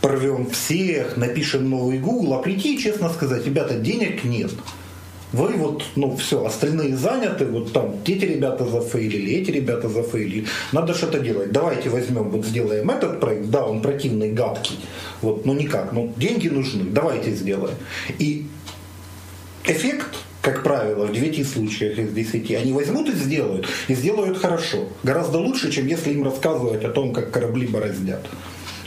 [0.00, 4.52] порвем всех, напишем новый Google, а прийти и честно сказать, ребята, денег нет
[5.34, 10.94] вы вот, ну все, остальные заняты, вот там эти ребята зафейлили, эти ребята зафейлили, надо
[10.94, 11.50] что-то делать.
[11.50, 14.78] Давайте возьмем, вот сделаем этот проект, да, он противный, гадкий,
[15.22, 17.76] вот, ну никак, ну деньги нужны, давайте сделаем.
[18.18, 18.46] И
[19.64, 24.88] эффект как правило, в 9 случаях из 10, они возьмут и сделают, и сделают хорошо.
[25.02, 28.28] Гораздо лучше, чем если им рассказывать о том, как корабли бороздят.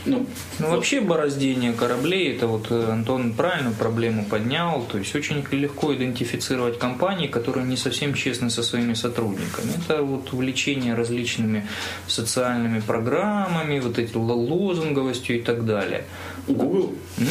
[0.04, 0.26] Ну,
[0.58, 5.94] ну вообще бороздение кораблей, это вот э, Антон правильную проблему поднял, то есть очень легко
[5.94, 9.72] идентифицировать компании, которые не совсем честны со своими сотрудниками.
[9.84, 11.66] Это вот увлечение различными
[12.06, 16.04] социальными программами, вот этой лозунговостью и так далее.
[16.46, 16.94] Google?
[17.18, 17.26] М?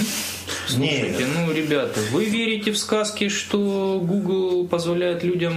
[0.68, 1.28] Слушайте, Нет.
[1.36, 5.54] ну, ребята, вы верите в сказки, что Google позволяет людям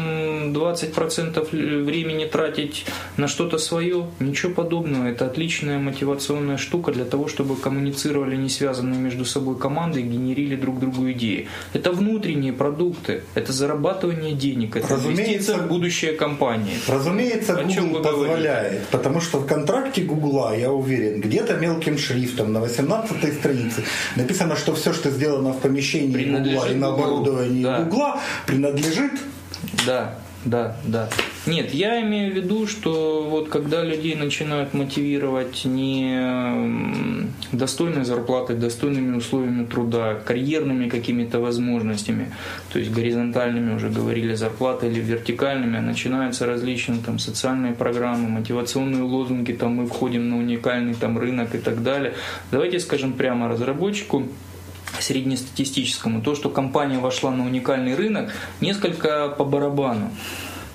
[0.53, 2.85] 20% времени тратить
[3.17, 4.07] на что-то свое?
[4.19, 5.07] Ничего подобного.
[5.07, 10.57] Это отличная мотивационная штука для того, чтобы коммуницировали не связанные между собой команды и генерили
[10.57, 11.49] друг другу идеи.
[11.73, 15.23] Это внутренние продукты, это зарабатывание денег, это Разумеется.
[15.23, 16.75] инвестиция в будущее компании.
[16.89, 18.09] Разумеется, О Google вы говорите?
[18.11, 23.85] позволяет, потому что в контракте Гугла, я уверен, где-то мелким шрифтом на 18 странице
[24.17, 27.83] написано, что все, что сделано в помещении Гугла и на оборудовании Да.
[27.83, 29.13] Гугла, принадлежит
[29.87, 30.15] Да,
[30.45, 31.09] да, да.
[31.47, 39.17] Нет, я имею в виду, что вот когда людей начинают мотивировать не достойной зарплатой, достойными
[39.17, 42.33] условиями труда, карьерными какими-то возможностями,
[42.73, 49.03] то есть горизонтальными уже говорили зарплаты или вертикальными, а начинаются различные там социальные программы, мотивационные
[49.03, 52.15] лозунги, там мы входим на уникальный там рынок и так далее.
[52.51, 54.27] Давайте скажем прямо разработчику,
[55.03, 60.11] среднестатистическому, то, что компания вошла на уникальный рынок, несколько по барабану.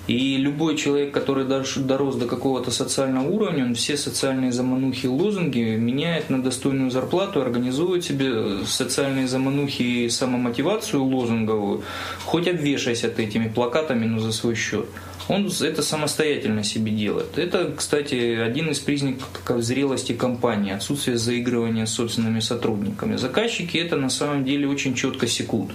[0.06, 5.58] И любой человек, который дорос- до какого-то социального уровня, он все социальные заманухи и лозунги
[5.76, 11.82] меняет на достойную зарплату, организует себе социальные заманухи и самомотивацию лозунговую,
[12.24, 14.86] хоть обвешайся ты этими плакатами, но за свой счет.
[15.28, 17.36] Он это самостоятельно себе делает.
[17.36, 19.28] Это, кстати, один из признаков
[19.62, 23.16] зрелости компании, отсутствие заигрывания с собственными сотрудниками.
[23.16, 25.72] Заказчики это на самом деле очень четко секут.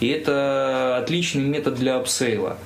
[0.00, 2.58] И это отличный метод для upsell а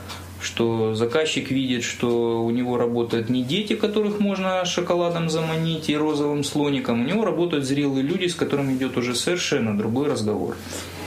[0.47, 6.45] что заказчик видит, что у него работают не дети, которых можно шоколадом заманить и розовым
[6.45, 10.57] слоником, у него работают зрелые люди, с которыми идет уже совершенно другой разговор.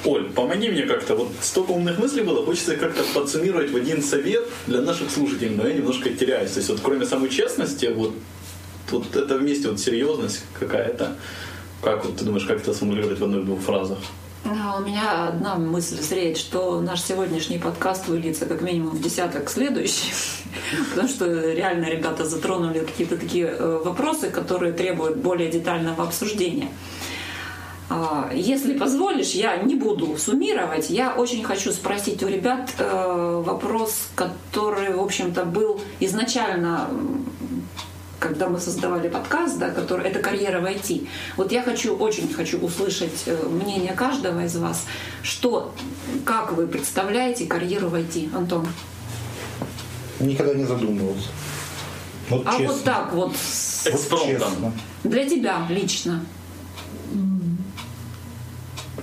[0.06, 1.16] Оль, помоги мне как-то.
[1.16, 5.68] Вот столько умных мыслей было, хочется как-то подсуммировать в один совет для наших слушателей, но
[5.68, 6.52] я немножко теряюсь.
[6.52, 8.14] То есть вот кроме самой честности, вот,
[8.92, 11.16] вот это вместе вот серьезность какая-то.
[11.82, 14.00] Как вот ты думаешь, как это сформулировать в одной-двух фразах?
[14.46, 19.50] А, У меня одна мысль зреет, что наш сегодняшний подкаст выльется как минимум в десяток
[19.50, 20.14] следующих,
[20.90, 26.70] потому что реально ребята затронули какие-то такие э, вопросы, которые требуют более детального обсуждения.
[27.90, 30.90] А, Если позволишь, я не буду суммировать.
[30.90, 36.88] Я очень хочу спросить у ребят э, вопрос, который, в общем-то, был изначально
[38.20, 41.08] когда мы создавали подкаст, да, который это карьера в IT.
[41.38, 44.86] Вот я хочу, очень хочу услышать э, мнение каждого из вас,
[45.24, 45.74] что,
[46.26, 48.68] как вы представляете карьеру в IT, Антон?
[50.20, 51.30] никогда не задумывался.
[52.30, 52.68] Вот А честно.
[52.68, 54.30] вот так вот, Вот Экспромтом.
[54.30, 54.74] честно.
[55.06, 56.26] для тебя лично,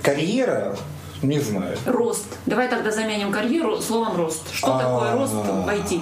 [0.01, 0.77] Карьера,
[1.21, 1.75] не знаю.
[1.85, 2.25] рост.
[2.45, 4.43] Давай тогда заменим карьеру словом рост.
[4.53, 4.79] Что А.
[4.79, 6.01] такое рост в IT?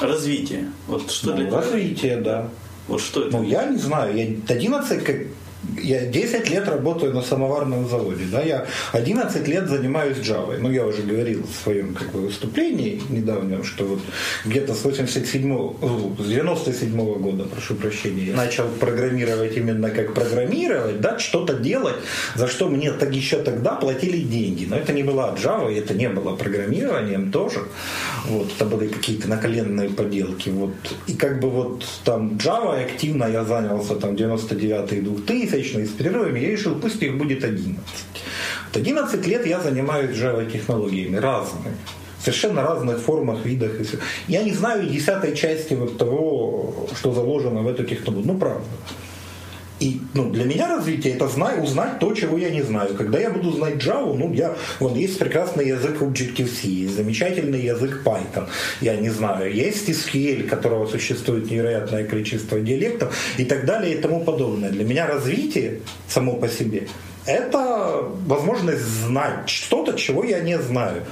[0.00, 0.70] Развитие.
[0.86, 1.60] Вот что для Ну, тебя?
[1.60, 2.48] развитие, да.
[2.88, 3.36] Вот что это?
[3.36, 5.16] Ну, я не знаю, я 11, как,
[5.90, 10.56] я 10 лет работаю на самоварном заводе, да, я 11 лет занимаюсь Java.
[10.58, 14.00] Ну, я уже говорил в своем как бы, выступлении недавнем, что вот
[14.44, 21.00] где-то с 87 ну, с 97 года, прошу прощения, я начал программировать именно как программировать,
[21.00, 21.96] да, что-то делать,
[22.36, 24.66] за что мне так еще тогда платили деньги.
[24.70, 27.60] Но это не была Java, это не было программированием тоже.
[28.28, 30.50] Вот, это были какие-то наколенные поделки.
[30.50, 30.74] Вот.
[31.08, 36.50] И как бы вот там Java активно я занялся там 99-й, 2000 с перерывами, я
[36.50, 37.78] решил, пусть их будет 11.
[38.66, 41.76] Вот 11 лет я занимаюсь Java технологиями разными.
[42.20, 43.80] Совершенно разных формах, видах.
[43.80, 43.98] и.
[44.28, 48.32] Я не знаю и десятой части вот того, что заложено в эту технологию.
[48.32, 48.64] Ну, правда.
[49.80, 52.94] И ну, для меня развитие это знать, узнать то, чего я не знаю.
[52.94, 58.02] Когда я буду знать Java, ну я, вон есть прекрасный язык Objective-C, есть замечательный язык
[58.04, 58.46] Python,
[58.80, 64.24] я не знаю, есть SQL, которого существует невероятное количество диалектов и так далее и тому
[64.24, 64.70] подобное.
[64.70, 66.86] Для меня развитие само по себе
[67.26, 71.04] это возможность знать что-то, чего я не знаю.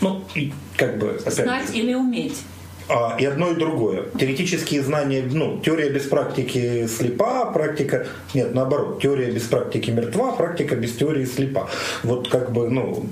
[0.00, 1.10] Ну, и как бы...
[1.20, 2.42] опять Знать или уметь?
[2.92, 4.04] А, и одно и другое.
[4.18, 10.76] Теоретические знания, ну, теория без практики слепа, практика, нет, наоборот, теория без практики мертва, практика
[10.76, 11.70] без теории слепа.
[12.02, 13.06] Вот как бы, ну,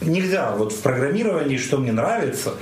[0.00, 2.54] нельзя вот в программировании, что мне нравится,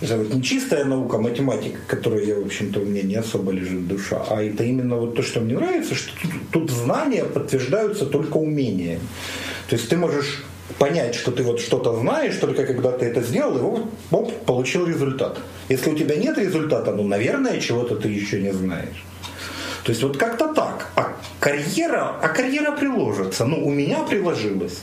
[0.00, 3.86] это вот не чистая наука, математика, которая, я, в общем-то, у меня не особо лежит
[3.86, 8.36] душа, а это именно вот то, что мне нравится, что тут, тут знания подтверждаются только
[8.38, 9.00] умением.
[9.68, 10.44] То есть ты можешь
[10.78, 15.38] понять, что ты вот что-то знаешь, только когда ты это сделал, и оп, получил результат.
[15.68, 19.04] Если у тебя нет результата, ну, наверное, чего-то ты еще не знаешь.
[19.84, 20.90] То есть вот как-то так.
[20.96, 23.44] А карьера, а карьера приложится.
[23.44, 24.82] Ну, у меня приложилась.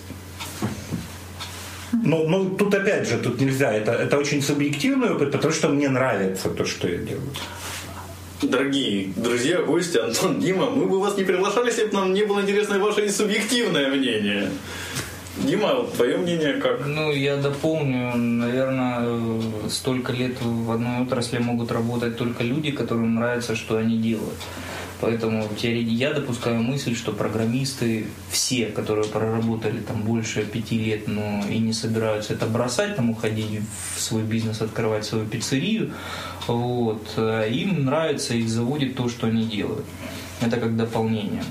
[1.91, 5.89] Ну, ну, тут опять же, тут нельзя, это, это очень субъективный опыт, потому что мне
[5.89, 7.29] нравится то, что я делаю.
[8.41, 12.41] Дорогие друзья, гости, Антон, Дима, мы бы вас не приглашали, если бы нам не было
[12.41, 14.49] интересно ваше субъективное мнение.
[15.35, 16.85] Дима, твое мнение как?
[16.85, 23.55] Ну, я дополню, наверное, столько лет в одной отрасли могут работать только люди, которым нравится,
[23.55, 24.37] что они делают.
[25.01, 31.57] Поэтому я допускаю мысль, что программисты, все, которые проработали там больше пяти лет, но и
[31.57, 33.61] не собираются это бросать, там уходить
[33.95, 35.91] в свой бизнес, открывать свою пиццерию,
[36.47, 39.85] вот, э, им нравится, их заводит то, что они делают.
[40.41, 41.43] Это как дополнение.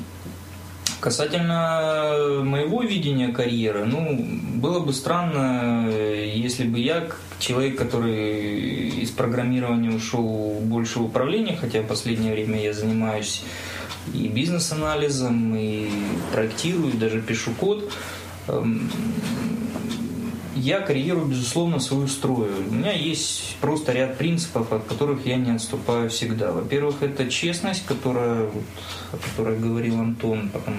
[1.02, 4.24] Касательно моего видения карьеры, ну,
[4.54, 7.08] было бы странно, если бы я,
[7.40, 13.42] человек, который из программирования ушел больше в управление, хотя в последнее время я занимаюсь
[14.14, 15.90] и бизнес-анализом, и
[16.32, 17.92] проектирую, даже пишу код,
[18.46, 18.88] эм,
[20.54, 22.52] я карьеру, безусловно, свою строю.
[22.68, 26.52] У меня есть просто ряд принципов, от которых я не отступаю всегда.
[26.52, 28.50] Во-первых, это честность, которая,
[29.12, 30.50] о которой говорил Антон.
[30.50, 30.74] Потом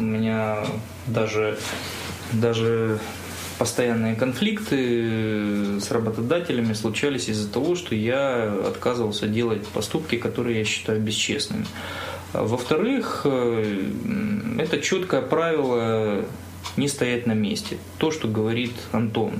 [0.00, 0.58] у меня
[1.06, 1.58] даже,
[2.32, 2.98] даже
[3.58, 11.00] постоянные конфликты с работодателями случались из-за того, что я отказывался делать поступки, которые я считаю
[11.00, 11.66] бесчестными.
[12.32, 13.90] Во-вторых, э,
[14.58, 16.24] это четкое правило
[16.76, 17.78] не стоять на месте.
[17.98, 19.34] То, что говорит Антон.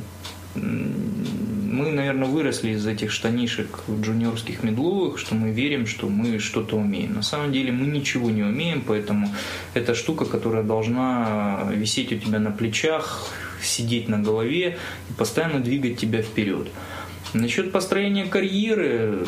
[0.55, 7.14] Мы, наверное, выросли из этих штанишек джуниорских медловых, что мы верим, что мы что-то умеем.
[7.14, 9.28] На самом деле мы ничего не умеем, поэтому
[9.74, 13.28] это штука, которая должна висеть у тебя на плечах,
[13.62, 14.78] сидеть на голове
[15.11, 16.68] и постоянно двигать тебя вперед.
[17.34, 19.26] Насчет построения карьеры,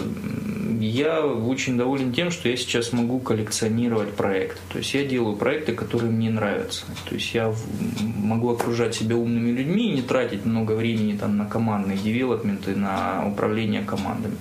[0.86, 4.60] я очень доволен тем, что я сейчас могу коллекционировать проекты.
[4.70, 6.84] То есть я делаю проекты, которые мне нравятся.
[7.08, 7.54] То есть я
[8.00, 13.26] могу окружать себя умными людьми и не тратить много времени там, на командные девелопменты, на
[13.26, 14.36] управление командами.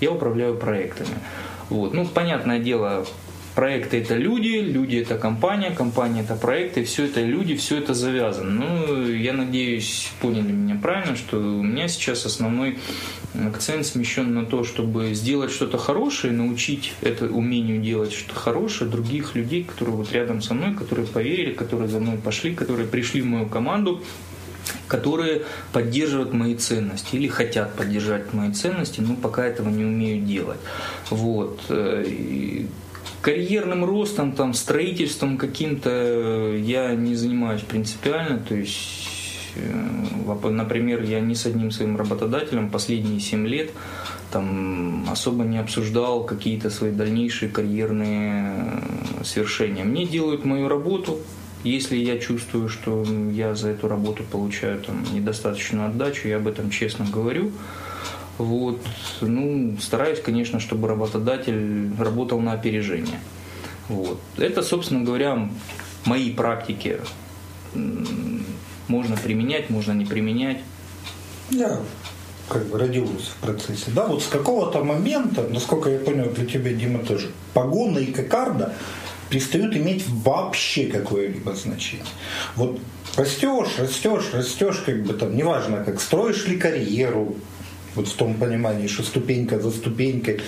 [0.00, 1.18] Я управляю проектами.
[1.68, 1.94] Вот.
[1.94, 3.06] Ну, понятное дело,
[3.56, 8.50] Проекты это люди, люди это компания, компания это проекты, все это люди, все это завязано.
[8.50, 12.78] Ну, я надеюсь, поняли меня правильно, что у меня сейчас основной
[13.34, 19.34] акцент смещен на то, чтобы сделать что-то хорошее, научить это умению делать что-то хорошее других
[19.34, 23.26] людей, которые вот рядом со мной, которые поверили, которые за мной пошли, которые пришли в
[23.26, 24.02] мою команду,
[24.86, 30.60] которые поддерживают мои ценности или хотят поддержать мои ценности, но пока этого не умеют делать.
[31.08, 31.60] Вот.
[31.70, 32.66] И
[33.26, 38.38] карьерным ростом, там, строительством каким-то э, я не занимаюсь принципиально.
[38.38, 39.08] То есть,
[39.56, 43.72] э, например, я ни с одним своим работодателем последние 7 лет
[44.30, 48.54] там особо не обсуждал какие-то свои дальнейшие карьерные
[49.20, 49.82] э, свершения.
[49.82, 51.18] Мне делают мою работу,
[51.64, 56.70] если я чувствую, что я за эту работу получаю там, недостаточную отдачу, я об этом
[56.70, 57.50] честно говорю.
[58.38, 58.80] Вот.
[59.20, 63.20] Ну, стараюсь, конечно, чтобы работодатель работал на опережение.
[63.88, 64.20] Вот.
[64.36, 65.48] Это, собственно говоря,
[66.04, 67.00] мои практики.
[68.88, 70.58] Можно применять, можно не применять.
[71.50, 71.78] Я
[72.48, 73.90] как бы родился в процессе.
[73.94, 78.72] Да, вот с какого-то момента, насколько я понял, для тебя, Дима, тоже, погоны и кокарда
[79.30, 82.06] перестают иметь вообще какое-либо значение.
[82.54, 82.78] Вот
[83.16, 87.36] растешь, растешь, растешь, как бы там, неважно, как строишь ли карьеру,
[87.96, 90.40] вот в том понимании, что ступенька за ступенькой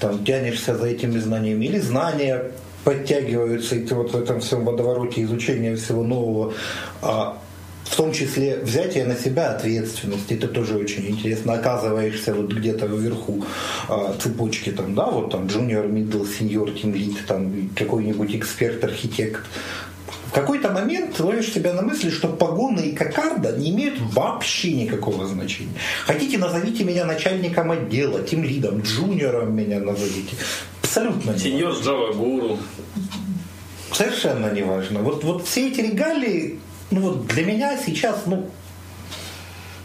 [0.00, 2.52] там тянешься за этими знаниями, или знания
[2.84, 6.52] подтягиваются, и ты вот в этом всем водовороте изучения всего нового,
[7.00, 7.38] а
[7.84, 11.54] в том числе взятие на себя ответственности, это тоже очень интересно.
[11.54, 13.44] Оказываешься вот где-то вверху
[13.88, 19.42] а, цепочки, там, да, вот там junior, middle, senior, team lead, там какой-нибудь эксперт, архитект,
[20.32, 25.26] в какой-то момент ловишь себя на мысли, что погоны и кокарда не имеют вообще никакого
[25.26, 25.74] значения.
[26.06, 30.34] Хотите, назовите меня начальником отдела, тем лидом, джуниором меня назовите.
[30.82, 32.58] Абсолютно не Сеньор Java Guru.
[33.92, 35.00] Совершенно не важно.
[35.00, 36.58] Вот, вот все эти регалии,
[36.90, 38.48] ну вот для меня сейчас, ну,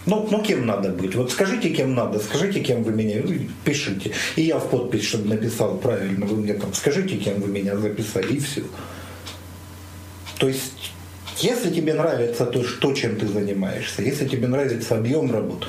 [0.06, 1.14] ну, ну, кем надо быть?
[1.16, 3.22] Вот скажите, кем надо, скажите, кем вы меня,
[3.66, 4.14] пишите.
[4.38, 8.36] И я в подпись, чтобы написал правильно, вы мне там скажите, кем вы меня записали,
[8.36, 8.64] и все.
[10.38, 10.92] То есть
[11.40, 15.68] если тебе нравится то, что, чем ты занимаешься, если тебе нравится объем работы,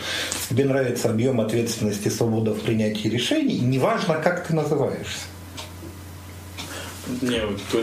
[0.49, 5.27] тебе нравится объем ответственности, свобода в принятии решений, неважно, как ты называешься.
[7.23, 7.41] Не,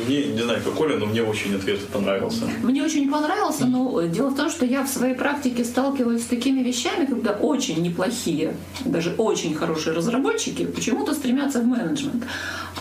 [0.07, 2.45] не, не знаю, как Оля, но мне очень ответ понравился.
[2.61, 6.61] Мне очень понравился, но дело в том, что я в своей практике сталкиваюсь с такими
[6.61, 12.23] вещами, когда очень неплохие, даже очень хорошие разработчики почему-то стремятся в менеджмент.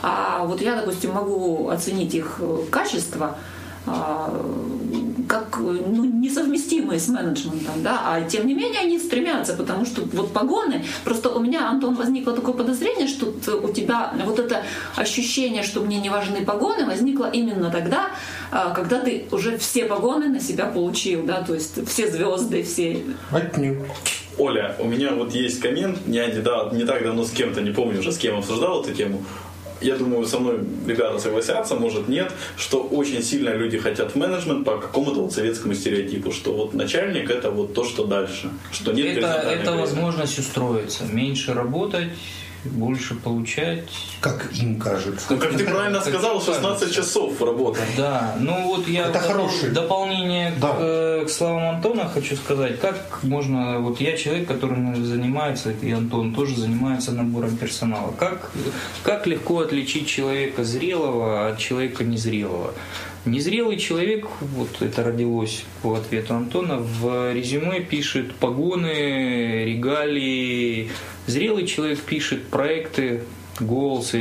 [0.02, 2.40] А вот я, допустим, могу оценить их
[2.70, 3.36] качество–
[3.86, 10.02] как ну, не, несовместимые с менеджментом, да, а тем не менее они стремятся, потому что
[10.12, 14.62] вот погоны, просто у меня, Антон, возникло такое подозрение, что у тебя вот это
[14.96, 18.10] ощущение, что мне не важны погоны, возникло именно тогда,
[18.50, 23.02] а, когда ты уже все погоны на себя получил, да, то есть все звезды, все...
[23.30, 23.78] Отнюдь.
[24.36, 27.70] Оля, у меня вот есть коммент, я не, да, не так давно с кем-то, не
[27.70, 29.22] помню уже с кем обсуждал эту тему,
[29.84, 34.64] я думаю, со мной ребята согласятся, может нет, что очень сильно люди хотят в менеджмент
[34.64, 39.18] по какому-то вот советскому стереотипу, что вот начальник это вот то, что дальше, что нет
[39.18, 42.08] Это, это возможность устроиться, меньше работать,
[42.64, 43.88] больше получать.
[44.20, 45.26] Как им кажется.
[45.30, 46.94] Ну, как ты правильно сказал, 16 кажется.
[46.94, 47.80] часов работы.
[47.96, 49.70] Да, ну вот я Это хороший.
[49.70, 50.68] дополнение да.
[50.68, 55.90] к, э, к словам Антона хочу сказать, как можно, вот я человек, который занимается, и
[55.90, 58.50] Антон тоже занимается набором персонала, как,
[59.02, 62.74] как легко отличить человека зрелого от человека незрелого.
[63.24, 70.90] Незрелый человек, вот это родилось по ответу Антона, в резюме пишет погоны, регалии.
[71.26, 73.22] Зрелый человек пишет проекты,
[73.58, 74.12] goals,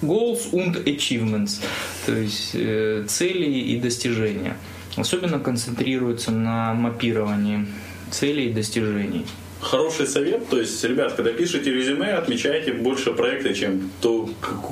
[0.00, 1.62] goals and achievements,
[2.06, 4.56] то есть э, цели и достижения.
[4.96, 7.66] Особенно концентрируется на мапировании
[8.10, 9.26] целей и достижений
[9.66, 10.48] хороший совет.
[10.48, 14.30] То есть, ребят, когда пишете резюме, отмечайте больше проекта, чем ту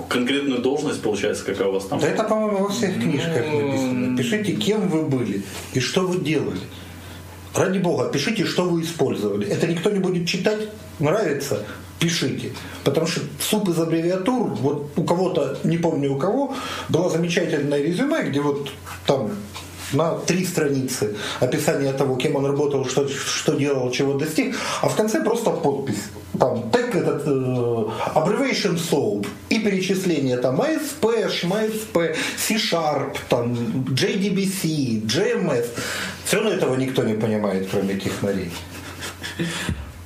[0.08, 1.98] конкретную должность, получается, какая у вас там.
[1.98, 4.16] Да это, по-моему, во всех книжках ну, написано.
[4.16, 5.42] Пишите, кем вы были
[5.72, 6.60] и что вы делали.
[7.54, 9.46] Ради бога, пишите, что вы использовали.
[9.46, 10.68] Это никто не будет читать.
[10.98, 11.64] Нравится?
[12.00, 12.52] Пишите.
[12.82, 16.54] Потому что суп из аббревиатур, вот у кого-то, не помню у кого,
[16.88, 18.70] было замечательное резюме, где вот
[19.06, 19.30] там
[19.92, 24.96] на три страницы описание того, кем он работал, что, что делал, чего достиг, а в
[24.96, 26.04] конце просто подпись.
[26.38, 27.30] Там, тег этот, э,
[28.14, 35.66] abbreviation SOAP и перечисление там ASP, MSP, C-Sharp, там, JDBC, JMS.
[36.24, 38.50] Все равно этого никто не понимает, кроме технарей.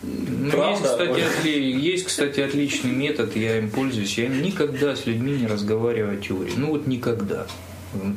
[0.02, 1.72] Ну, есть, кстати, отли...
[1.72, 4.16] есть, кстати, отличный метод, я им пользуюсь.
[4.18, 6.52] Я никогда с людьми не разговариваю о теории.
[6.56, 7.46] Ну вот никогда.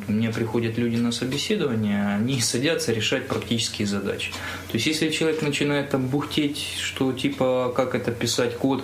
[0.08, 4.32] Мне приходят люди на собеседование, они садятся решать практические задачи.
[4.68, 8.84] То есть, если человек начинает там бухтеть, что типа, как это писать код,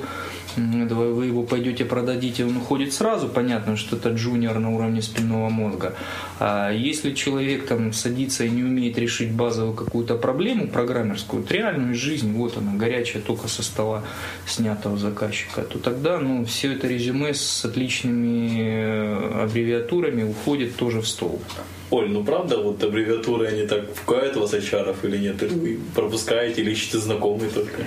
[0.57, 5.95] вы его пойдете продадите, он уходит сразу, понятно, что это джуниор на уровне спинного мозга.
[6.39, 11.93] А если человек там садится и не умеет решить базовую какую-то проблему программерскую, вот реальную
[11.93, 14.03] жизнь, вот она, горячая только со стола
[14.45, 21.07] снятого заказчика, то тогда ну, все это резюме с отличными э, аббревиатурами уходит тоже в
[21.07, 21.39] стол.
[21.89, 25.41] Оль, ну правда, вот аббревиатуры, они так пугают вас HR или нет?
[25.41, 27.83] Вы пропускаете или ищете знакомые только?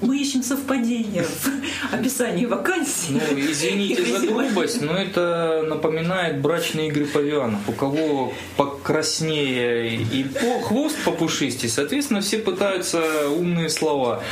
[0.00, 3.12] Мы ищем совпадение в описании вакансии.
[3.12, 7.60] Ну, извините за грубость, но это напоминает брачные игры павианов.
[7.68, 14.22] У кого покраснее и по, хвост попушистее, соответственно, все пытаются умные слова.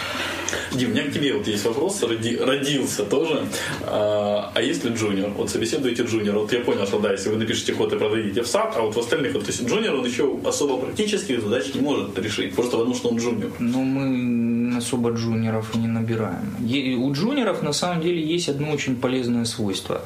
[0.72, 3.44] Дим, у меня к тебе вот есть вопрос, роди, родился тоже.
[3.82, 5.30] А, а если джуниор?
[5.30, 8.46] Вот собеседуете джуниор, вот я понял, что да, если вы напишете код и продадите в
[8.46, 11.80] сад, а вот в остальных, вот, то есть джуниор, он еще особо практических задач не
[11.80, 13.52] может решить, просто потому что он джуниор.
[13.58, 16.54] Ну, мы особо джуниоров не набираем.
[17.02, 20.02] У джуниоров на самом деле есть одно очень полезное свойство.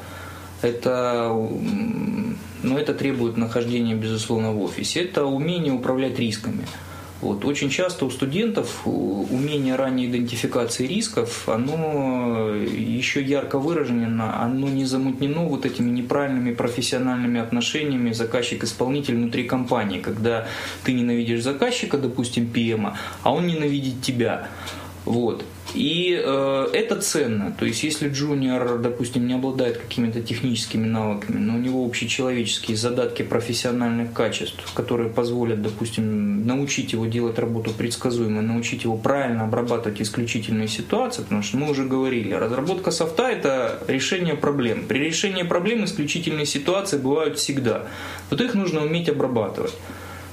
[0.61, 1.31] Это,
[2.63, 5.01] ну, это требует нахождения, безусловно, в офисе.
[5.01, 6.65] Это умение управлять рисками.
[7.21, 7.45] Вот.
[7.45, 15.45] Очень часто у студентов умение ранней идентификации рисков, оно еще ярко выражено, оно не замутнено
[15.45, 20.47] вот этими неправильными профессиональными отношениями заказчик-исполнитель внутри компании, когда
[20.83, 24.47] ты ненавидишь заказчика, допустим, ПМа, а он ненавидит тебя.
[25.05, 25.43] Вот.
[25.75, 27.51] И э, это ценно.
[27.51, 33.21] То есть, если джуниор, допустим, не обладает какими-то техническими навыками, но у него общечеловеческие задатки
[33.21, 40.67] профессиональных качеств, которые позволят, допустим, научить его делать работу предсказуемо, научить его правильно обрабатывать исключительные
[40.67, 44.85] ситуации, потому что мы уже говорили, разработка софта– это решение проблем.
[44.87, 47.83] При решении проблем исключительные ситуации бывают всегда.
[48.29, 49.73] Вот их нужно уметь обрабатывать.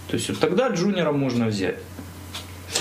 [0.08, 1.78] То есть, вот тогда джуниора можно взять.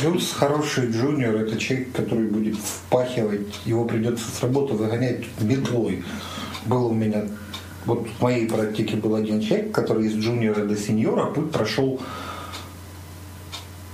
[0.02, 6.04] Плюс хороший джуниор это человек, который будет впахивать, его придется с работы выгонять метлой.
[6.66, 7.28] Был у меня,
[7.86, 12.02] вот в моей практике был один человек, который из джуниора до сеньора путь прошел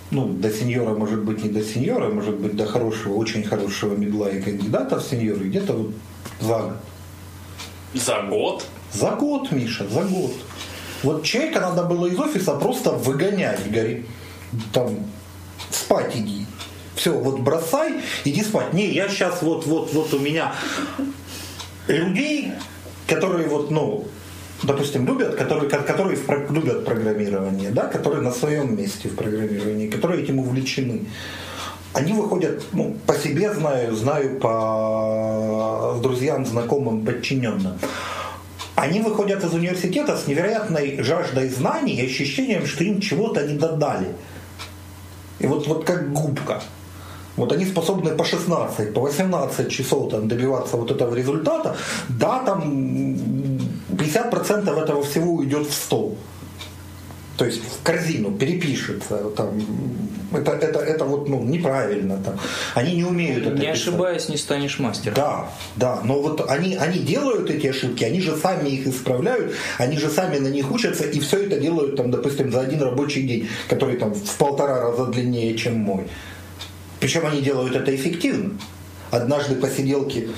[0.10, 4.30] ну, до сеньора, может быть, не до сеньора, может быть, до хорошего, очень хорошего медла
[4.30, 5.92] и кандидата в сеньоры где-то вот
[6.40, 6.78] за год.
[7.94, 8.66] За год?
[8.94, 10.32] За год, Миша, за год.
[11.04, 14.06] Вот человека надо было из офиса просто выгонять, говорит,
[14.72, 14.92] там,
[15.72, 16.46] спать иди.
[16.96, 18.74] Все, вот бросай, иди спать.
[18.74, 20.54] Не, я сейчас вот, вот, вот у меня
[21.88, 22.54] людей,
[23.08, 24.08] которые вот, ну,
[24.64, 26.18] допустим, любят, которые, которые
[26.50, 31.06] любят программирование, да, которые на своем месте в программировании, которые этим увлечены.
[31.94, 37.80] Они выходят, ну, по себе знаю, знаю по друзьям, знакомым, подчиненным.
[38.76, 44.10] Они выходят из университета с невероятной жаждой знаний и ощущением, что им чего-то не додали.
[45.40, 46.62] И вот, вот как губка.
[47.36, 51.76] Вот они способны по 16, по 18 часов там, добиваться вот этого результата.
[52.10, 52.62] Да, там
[53.90, 56.18] 50% этого всего уйдет в стол.
[57.38, 59.30] То есть в корзину перепишется.
[59.36, 59.62] Там,
[60.34, 62.18] это, это, это вот ну, неправильно.
[62.18, 62.40] Там.
[62.74, 63.76] Они не умеют это Не писать.
[63.76, 65.14] ошибаясь, не станешь мастером.
[65.16, 66.02] Да, да.
[66.04, 70.40] Но вот они, они делают эти ошибки, они же сами их исправляют, они же сами
[70.40, 74.16] на них учатся, и все это делают, там, допустим, за один рабочий день, который там
[74.16, 76.08] в полтора раза длиннее, чем мой.
[77.00, 78.58] Причем они делают это эффективно.
[79.12, 80.30] Однажды посиделки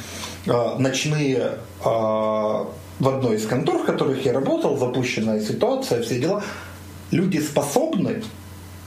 [0.45, 2.67] э, ночные э, в
[2.99, 6.43] одной из контор, в которых я работал, запущенная ситуация, все дела–
[7.11, 8.23] люди способны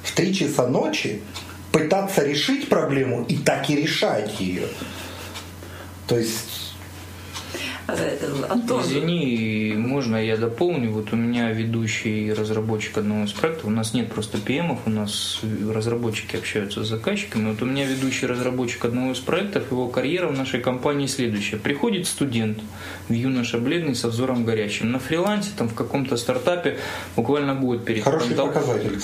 [0.03, 1.23] в 3 часа ночи
[1.71, 4.67] пытаться решить проблему и так и решать ее.
[6.07, 6.62] То есть
[8.49, 8.83] Антон.
[8.83, 10.93] Извини, можно я дополню?
[10.93, 15.41] Вот у меня ведущий разработчик одного из проектов, у нас нет просто ПМов, у нас
[15.69, 17.51] разработчики общаются с заказчиками.
[17.51, 21.57] Вот у меня ведущий разработчик одного из проектов, его карьера в нашей компании следующая.
[21.57, 22.59] Приходит студент
[23.09, 24.93] в юноша бледный со взором горячим.
[24.93, 26.79] На фрилансе, там в каком-то стартапе
[27.17, 28.29] буквально год перекантов...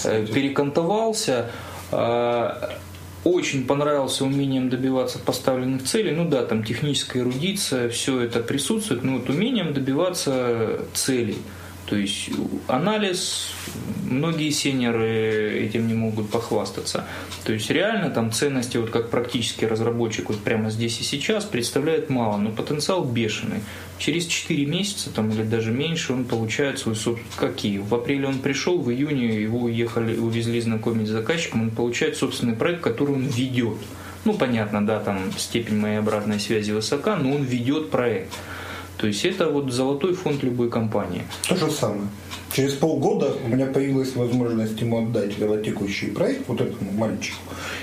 [0.05, 1.51] Э, перекантовался,
[1.91, 2.79] а,
[3.25, 6.13] очень понравился умением добиваться поставленных целей.
[6.13, 11.39] Ну да, там техническая эрудиция, все это присутствует, но вот умением добиваться целей.
[11.89, 12.29] То есть
[12.67, 13.49] анализ,
[14.05, 17.07] многие сеньоры этим не могут похвастаться.
[17.45, 22.11] То есть реально там ценности, вот как практический разработчик вот прямо здесь и сейчас, представляет
[22.11, 23.61] мало, но потенциал бешеный.
[23.97, 27.31] Через 4 месяца там, или даже меньше он получает свой собственный...
[27.37, 27.79] Какие?
[27.79, 32.55] В апреле он пришел, в июне его уехали, увезли знакомить с заказчиком, он получает собственный
[32.55, 33.79] проект, который он ведет.
[34.25, 38.35] Ну, понятно, да, там степень моей обратной связи высока, но он ведет проект.
[38.99, 41.23] То есть это вот золотой фонд любой компании.
[41.49, 42.09] То же самое.
[42.53, 47.39] Через полгода у меня появилась возможность ему отдать велотекущий проект, вот этому мальчику.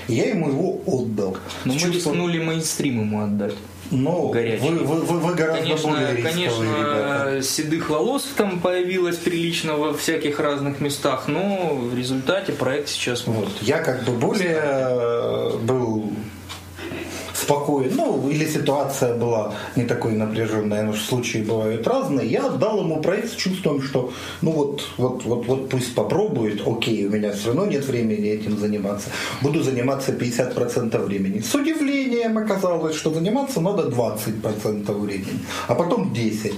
[0.08, 1.36] И я ему его отдал.
[1.64, 3.54] Но мы рискнули мейнстрим ему отдать.
[3.90, 4.62] Но горячий.
[4.62, 7.42] Вы, вы, вы, вы гораздо конечно, более Конечно, ребята.
[7.42, 13.26] седых волос там появилось прилично во всяких разных местах, но в результате проект сейчас...
[13.26, 13.48] Вот.
[13.62, 16.10] Я как бы более э, был
[17.46, 23.00] спокоен, ну, или ситуация была не такой напряженная, но случаи бывают разные, я отдал ему
[23.00, 27.48] проект с чувством, что, ну вот, вот, вот, вот пусть попробует, окей, у меня все
[27.48, 29.10] равно нет времени этим заниматься,
[29.42, 31.40] буду заниматься 50% времени.
[31.40, 36.54] С удивлением оказалось, что заниматься надо 20% времени, а потом 10%.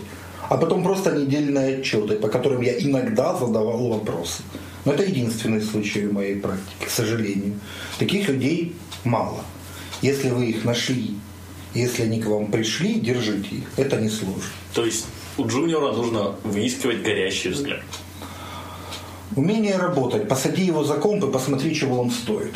[0.50, 4.42] А потом просто недельные отчеты, по которым я иногда задавал вопросы.
[4.86, 7.60] Но это единственный случай в моей практике, к сожалению.
[7.98, 8.74] Таких людей
[9.04, 9.40] мало.
[10.02, 11.16] Если вы их нашли,
[11.74, 13.64] если они к вам пришли, держите их.
[13.76, 14.42] Это несложно.
[14.74, 17.82] То есть у джуниора нужно выискивать горящий взгляд.
[19.36, 20.28] Умение работать.
[20.28, 22.54] Посади его за комп и посмотри, чего он стоит.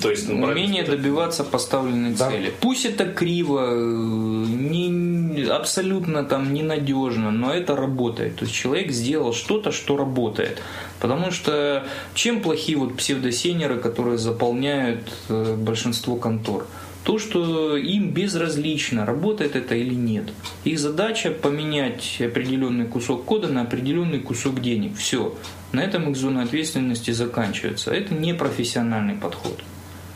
[0.00, 2.30] То есть ну, умение добиваться поставленной да.
[2.30, 2.52] цели.
[2.60, 8.36] Пусть это криво, не, абсолютно там ненадежно, но это работает.
[8.36, 10.62] То есть человек сделал что-то, что работает.
[11.00, 16.66] Потому что чем плохие вот псевдосенеры, которые заполняют э, большинство контор?
[17.04, 20.24] То, что им безразлично, работает это или нет.
[20.64, 24.96] Их задача поменять определенный кусок кода на определенный кусок денег.
[24.96, 25.34] Все.
[25.72, 27.90] На этом их зона ответственности заканчивается.
[27.90, 29.62] Это не профессиональный подход.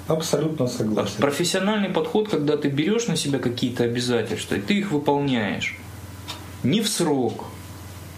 [0.06, 1.14] Абсолютно согласен.
[1.18, 5.76] Профессиональный подход, когда ты берешь на себя какие-то обязательства, и ты их выполняешь.
[6.62, 7.46] Не в срок,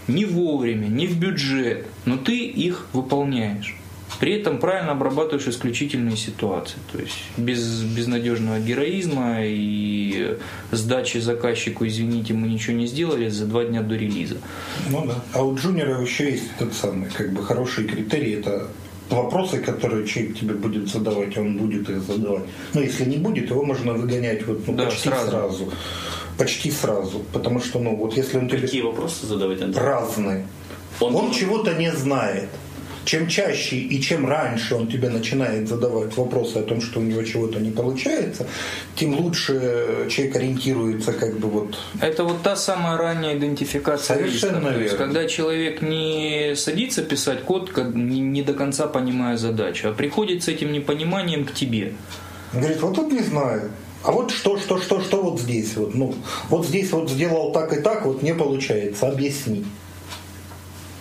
[0.09, 3.77] не вовремя, не в бюджет, но ты их выполняешь.
[4.21, 6.79] При этом правильно обрабатываешь исключительные ситуации.
[6.93, 10.39] То есть без безнадежного героизма и
[10.71, 14.37] сдачи заказчику, извините, мы ничего не сделали за два дня до релиза.
[14.91, 15.23] Ну да.
[15.33, 18.69] А у джуниора еще есть тот самый, как бы хороший критерий, это
[19.11, 22.45] вопросы, которые человек тебе будет задавать, он будет их задавать.
[22.75, 25.31] Но если не будет, его можно выгонять вот, ну, да, почти сразу.
[25.31, 25.73] сразу.
[26.39, 27.19] Почти сразу.
[27.33, 28.61] Потому что, ну, вот если он тебе...
[28.61, 29.83] Какие вопросы задавать, Андрей?
[29.83, 30.47] Разные.
[31.01, 32.49] Он, он чего-то не знает
[33.07, 37.23] чем чаще и чем раньше он тебе начинает задавать вопросы о том, что у него
[37.23, 38.47] чего-то не получается,
[38.97, 41.79] тем лучше человек ориентируется как бы вот...
[42.01, 44.75] Это вот та самая ранняя идентификация Совершенно риска.
[44.75, 50.43] То есть, когда человек не садится писать код, не, до конца понимая задачу, а приходит
[50.43, 51.95] с этим непониманием к тебе.
[52.53, 53.71] Он говорит, вот тут не знаю.
[54.03, 55.77] А вот что, что, что, что вот здесь?
[55.77, 56.15] Вот, ну,
[56.49, 59.09] вот здесь вот сделал так и так, вот не получается.
[59.09, 59.65] Объясни.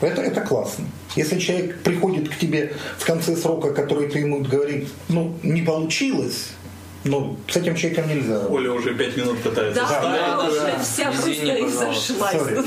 [0.02, 0.86] Это, это классно.
[1.16, 6.50] Если человек приходит к тебе в конце срока, который ты ему говорит, ну, не получилось,
[7.06, 8.40] ну, с этим человеком нельзя.
[8.50, 10.20] Оля уже пять минут пытается Да, вставить.
[10.20, 12.66] я уже вся Извини, просто изошлась.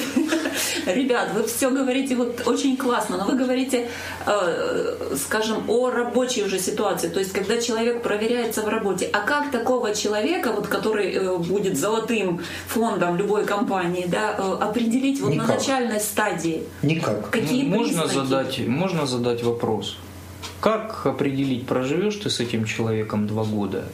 [0.86, 3.88] Ребят, вы все говорите вот очень классно, но вы говорите,
[4.26, 9.10] э, скажем, о рабочей уже ситуации, то есть когда человек проверяется в работе.
[9.12, 15.20] А как такого человека, вот, который э, будет золотым фондом любой компании, да, э, определить
[15.20, 16.62] вот на начальной стадии?
[16.82, 17.30] Никак.
[17.30, 18.26] Какие Ну, можно признаки?
[18.28, 19.96] задать, можно задать вопрос.
[20.60, 23.84] Как определить, проживешь ты с этим человеком два года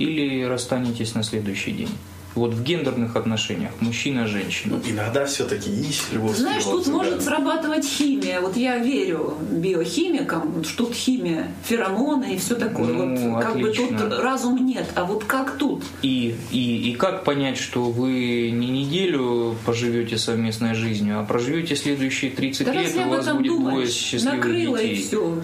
[0.00, 1.90] или расстанетесь на следующий день?
[2.36, 4.76] Вот в гендерных отношениях мужчина-женщина.
[4.76, 6.36] Ну, иногда все-таки есть любовь.
[6.36, 8.40] Знаешь, тут может срабатывать химия.
[8.40, 12.86] Вот я верю биохимикам, что тут химия, феромоны и все такое.
[12.86, 13.98] Ну, вот как бы отлично.
[13.98, 14.86] тут разум нет.
[14.94, 15.82] А вот как тут?
[16.02, 22.30] И, и, и как понять, что вы не неделю поживете совместной жизнью, а проживете следующие
[22.30, 23.90] 30 Да лет, и у вас будет двое думаешь?
[23.90, 25.02] счастливых Накрыло и детей?
[25.04, 25.42] все.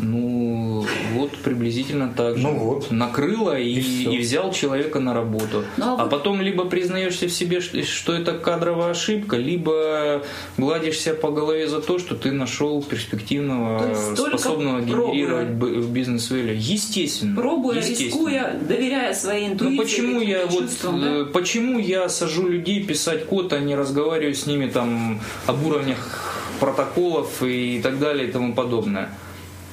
[0.00, 2.42] Ну, вот приблизительно так же.
[2.42, 2.90] Ну вот.
[2.90, 5.64] Накрыло и, И и взял человека на работу.
[5.76, 10.22] Ну, а а вот- потом либо признаешься в себе, что это кадровая ошибка, либо
[10.56, 16.54] гладишься по голове за то, что ты нашел перспективного, способного генерировать б- бизнес value.
[16.54, 17.40] Естественно.
[17.40, 18.06] Пробуя, естественно.
[18.08, 19.76] рискуя, доверяя своей интуиции.
[19.76, 20.90] Ну почему я вот да?
[21.06, 26.44] э, почему я сажу людей писать код, а не разговариваю с ними там об уровнях
[26.60, 29.10] протоколов и так далее и тому подобное?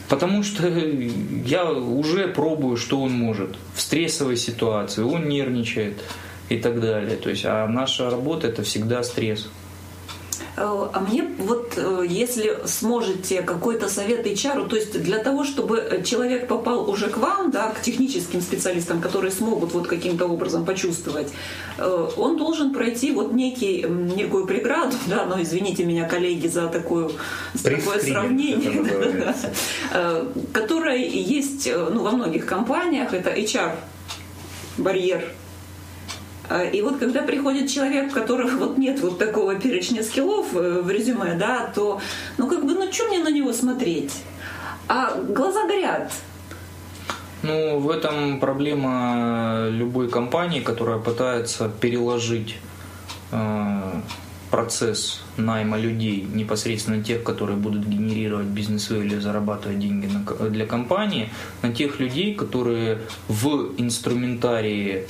[0.09, 0.67] Потому что
[1.45, 6.01] я уже пробую, что он может в стрессовой ситуации, он нервничает
[6.49, 7.17] и так далее.
[7.17, 9.49] То есть, а наша работа это всегда стресс.
[10.57, 16.01] Э, А мне вот, э, если сможете какой-то совет HR, то есть для того, чтобы
[16.05, 21.27] человек попал уже к вам, да, к техническим специалистам, которые смогут вот каким-то образом почувствовать,
[21.77, 27.11] э, он должен пройти вот некий, некую преграду, да, но извините меня, коллеги, за такую,
[27.53, 29.35] за такое сравнение,
[30.53, 33.75] которая есть ну, во многих компаниях, это HR
[34.77, 35.23] барьер.
[36.49, 40.81] А, И вот когда приходит человек, у которого вот нет вот такого перечня скиллов э,
[40.81, 42.01] в резюме, да, то,
[42.37, 44.13] ну как бы, ну что мне на него смотреть?
[44.87, 46.11] А глаза горят.
[47.41, 52.57] Ну, в этом проблема любой компании, которая пытается переложить
[53.31, 54.01] э,
[54.49, 61.29] процесс найма людей, непосредственно тех, которые будут генерировать бизнес или зарабатывать деньги на для компании,
[61.61, 65.07] на тех людей, которые в инструментарии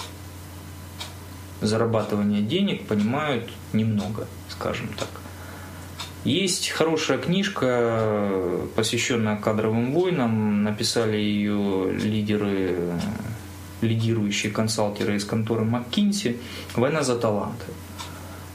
[1.66, 5.10] зарабатывания денег понимают немного, скажем так.
[6.24, 8.42] Есть хорошая книжка,
[8.76, 10.64] посвященная кадровым войнам.
[10.64, 13.00] Написали ее лидеры,
[13.82, 16.38] лидирующие консалтеры из конторы МакКинси.
[16.76, 17.66] «Война за таланты».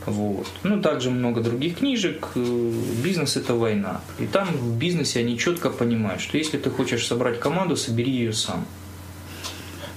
[0.06, 0.46] Вот.
[0.64, 2.28] Ну, также много других книжек.
[2.34, 4.00] Бизнес– это война.
[4.18, 8.32] И там в бизнесе они четко понимают, что если ты хочешь собрать команду, собери ее
[8.32, 8.66] сам.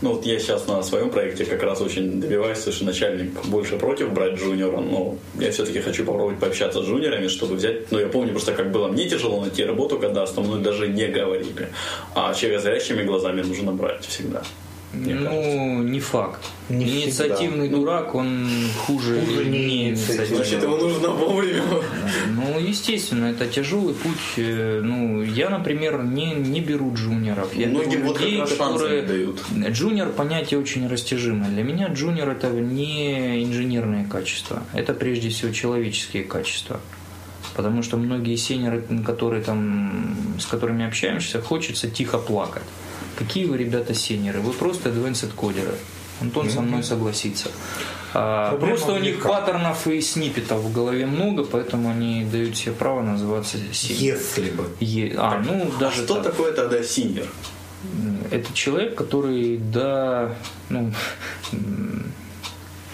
[0.03, 4.11] Ну вот я сейчас на своем проекте как раз очень добиваюсь, что начальник больше против
[4.11, 8.31] брать джуниора, но я все-таки хочу попробовать пообщаться с джуниорами, чтобы взять, ну я помню
[8.31, 11.69] просто как было мне тяжело найти работу, когда со мной даже не говорили,
[12.15, 14.43] а человека с горящими глазами нужно брать всегда.
[14.93, 15.91] Мне ну, кажется.
[15.91, 16.39] не факт.
[16.69, 17.77] Не Инициативный всегда.
[17.77, 18.47] дурак, он
[18.85, 20.35] хуже, Хуже не инициативный.
[20.37, 21.63] Значит, ему нужно вовремя.
[22.29, 24.37] Ну, естественно, это тяжелый путь.
[24.37, 27.55] Э, Ну, я, например, не, не беру джуниоров.
[27.55, 29.01] Я Многим беру вот людей, которые...
[29.01, 29.43] дают.
[29.69, 31.49] Джуниор понятие очень растяжимое.
[31.49, 36.79] Для меня джуниор это не инженерные качества, это прежде всего человеческие качества.
[37.55, 42.63] Потому что многие сеньоры, которые там, с которыми общаемся, хочется тихо плакать.
[43.17, 44.39] Какие вы, ребята, сеньоры?
[44.41, 45.75] Вы просто advanced кодеры.
[46.21, 47.49] Антон со мной согласится.
[48.13, 49.29] А, Проблема просто у них велика.
[49.29, 54.03] паттернов и сниппетов в голове много, поэтому они дают себе право называться сеньором.
[54.21, 54.67] Если бы.
[54.79, 56.25] Е- А, ну А даже что так.
[56.31, 57.25] такое тогда синьор?
[58.31, 60.35] Это человек, который до,
[60.69, 60.91] ну,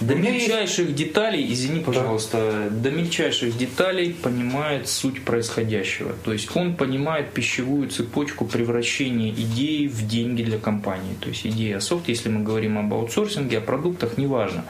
[0.02, 6.14] до мельчайших деталей, извини, пожалуйста, до мельчайших деталей понимает суть происходящего.
[6.24, 11.16] То есть он понимает пищевую цепочку превращения идеи в деньги для компании.
[11.20, 14.64] То есть идея софт, если мы говорим об аутсорсинге, о продуктах, неважно.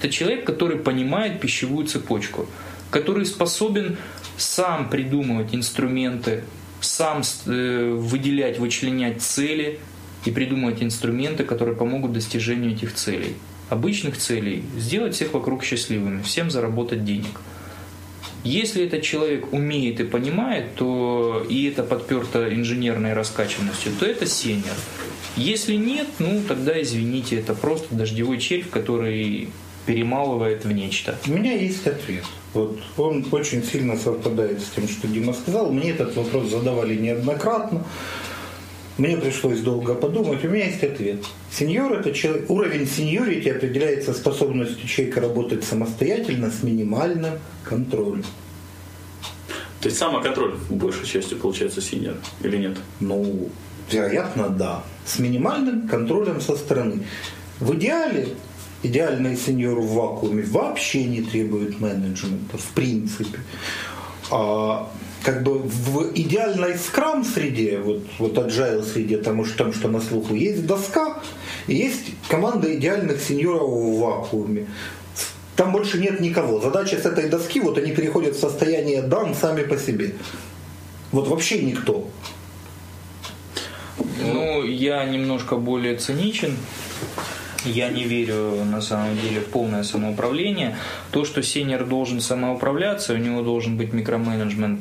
[0.00, 2.48] Это человек, который понимает пищевую цепочку,
[2.90, 3.98] который способен
[4.38, 6.44] сам придумывать инструменты,
[6.80, 9.78] сам э, выделять, вычленять цели
[10.24, 13.36] и придумывать инструменты, которые помогут достижению этих целей.
[13.72, 17.40] Обычных целей– сделать всех вокруг счастливыми, всем заработать денег.
[18.44, 24.76] Если этот человек умеет и понимает, то и это подперто инженерной раскачанностью, то это сеньор.
[25.36, 29.48] Если нет, ну тогда извините, это просто дождевой червь, который
[29.86, 31.18] перемалывает в нечто.
[31.26, 32.24] У меня есть ответ.
[32.52, 35.72] Вот он очень сильно совпадает с тем, что Дима сказал.
[35.72, 37.84] Мне этот вопрос задавали неоднократно.
[38.98, 40.44] Мне пришлось долго подумать.
[40.44, 41.24] У меня есть ответ.
[41.50, 48.24] Senior это человек, уровень seniority определяется способностью человека работать самостоятельно с минимальным контролем.
[49.80, 52.76] То есть самоконтроль в большей части получается senior или нет?
[53.00, 53.48] Ну,
[53.90, 54.84] вероятно, да.
[55.06, 57.04] С минимальным контролем со стороны.
[57.58, 58.28] В идеале
[58.82, 63.38] идеальный senior в вакууме вообще не требует менеджмента, в принципе.
[64.30, 64.88] А
[65.22, 70.00] как бы в идеальной скрам среде, вот, вот agile среде, тому что, там, что на
[70.00, 71.20] слуху, есть доска,
[71.66, 74.66] и есть команда идеальных сеньоров в вакууме.
[75.56, 76.60] Там больше нет никого.
[76.60, 80.14] Задача с этой доски, вот они переходят в состояние дан сами по себе.
[81.12, 82.08] Вот вообще никто.
[84.20, 86.56] Ну, я немножко более циничен.
[87.64, 90.76] Я не верю на самом деле в полное самоуправление.
[91.10, 94.80] То, что сеньор должен самоуправляться, у него должен быть микроменеджмент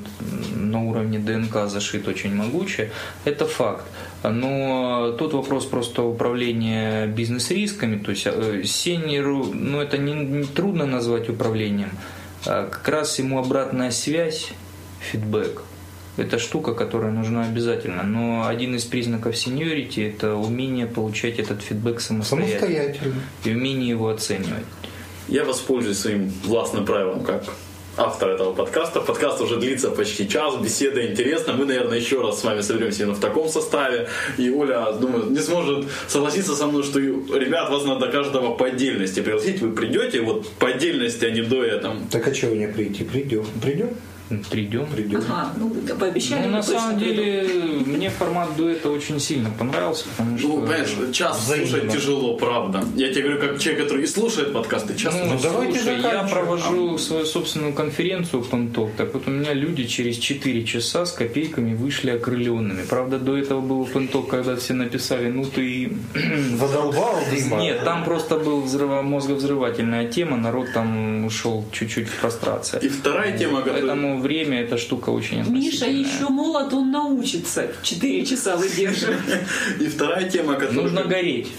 [0.55, 2.91] на уровне ДНК зашит очень могуче,
[3.25, 3.85] это факт.
[4.23, 7.97] Но тут вопрос просто управления бизнес-рисками.
[7.97, 11.91] То есть э, сеньору, ну это не, не трудно назвать управлением.
[12.45, 14.49] А как раз ему обратная связь,
[14.99, 15.63] фидбэк,
[16.17, 18.03] это штука, которая нужна обязательно.
[18.03, 22.59] Но один из признаков сеньорити– это умение получать этот фидбэк самостоятельно.
[22.59, 23.15] Самостоятельно.
[23.45, 24.65] И умение его оценивать.
[25.27, 27.43] Я воспользуюсь своим властным правилом, как
[27.97, 29.01] автор этого подкаста.
[29.01, 31.53] Подкаст уже длится почти час, беседа интересна.
[31.53, 34.07] Мы, наверное, еще раз с вами соберемся именно в таком составе.
[34.37, 39.21] И Оля, думаю, не сможет согласиться со мной, что ребят, вас надо каждого по отдельности
[39.21, 39.61] пригласить.
[39.61, 41.95] Вы придете вот по отдельности, а не до этого.
[42.11, 43.03] Так а чего не прийти?
[43.03, 43.45] Придем.
[43.61, 43.89] Придем?
[44.49, 44.85] Придем.
[44.87, 45.21] Придем.
[45.29, 46.47] Ага, ну пообещали.
[46.47, 47.43] Ну, на самом деле,
[47.85, 50.47] мне формат дуэта очень сильно понравился, потому что...
[50.47, 51.67] Ну, понимаешь, час Взаимно.
[51.67, 52.83] слушать тяжело, правда.
[52.95, 56.97] Я тебе говорю, как человек, который и слушает подкасты, час Ну, давайте слушай, я провожу
[56.97, 62.11] свою собственную конференцию Панток, так вот у меня люди через 4 часа с копейками вышли
[62.11, 62.83] окрыленными.
[62.83, 65.91] Правда, до этого был Панток, когда все написали, ну ты...
[66.57, 67.57] Задолбал, Дима.
[67.57, 72.79] Нет, там просто был взрыво, мозговзрывательная тема, народ там ушел чуть-чуть в прострация.
[72.79, 73.81] И вторая тема, которая...
[73.81, 79.17] Поэтому время эта штука очень Миша еще молод, он научится 4 часа выдерживать.
[79.79, 80.83] И вторая тема, которая...
[80.83, 81.49] Нужно гореть.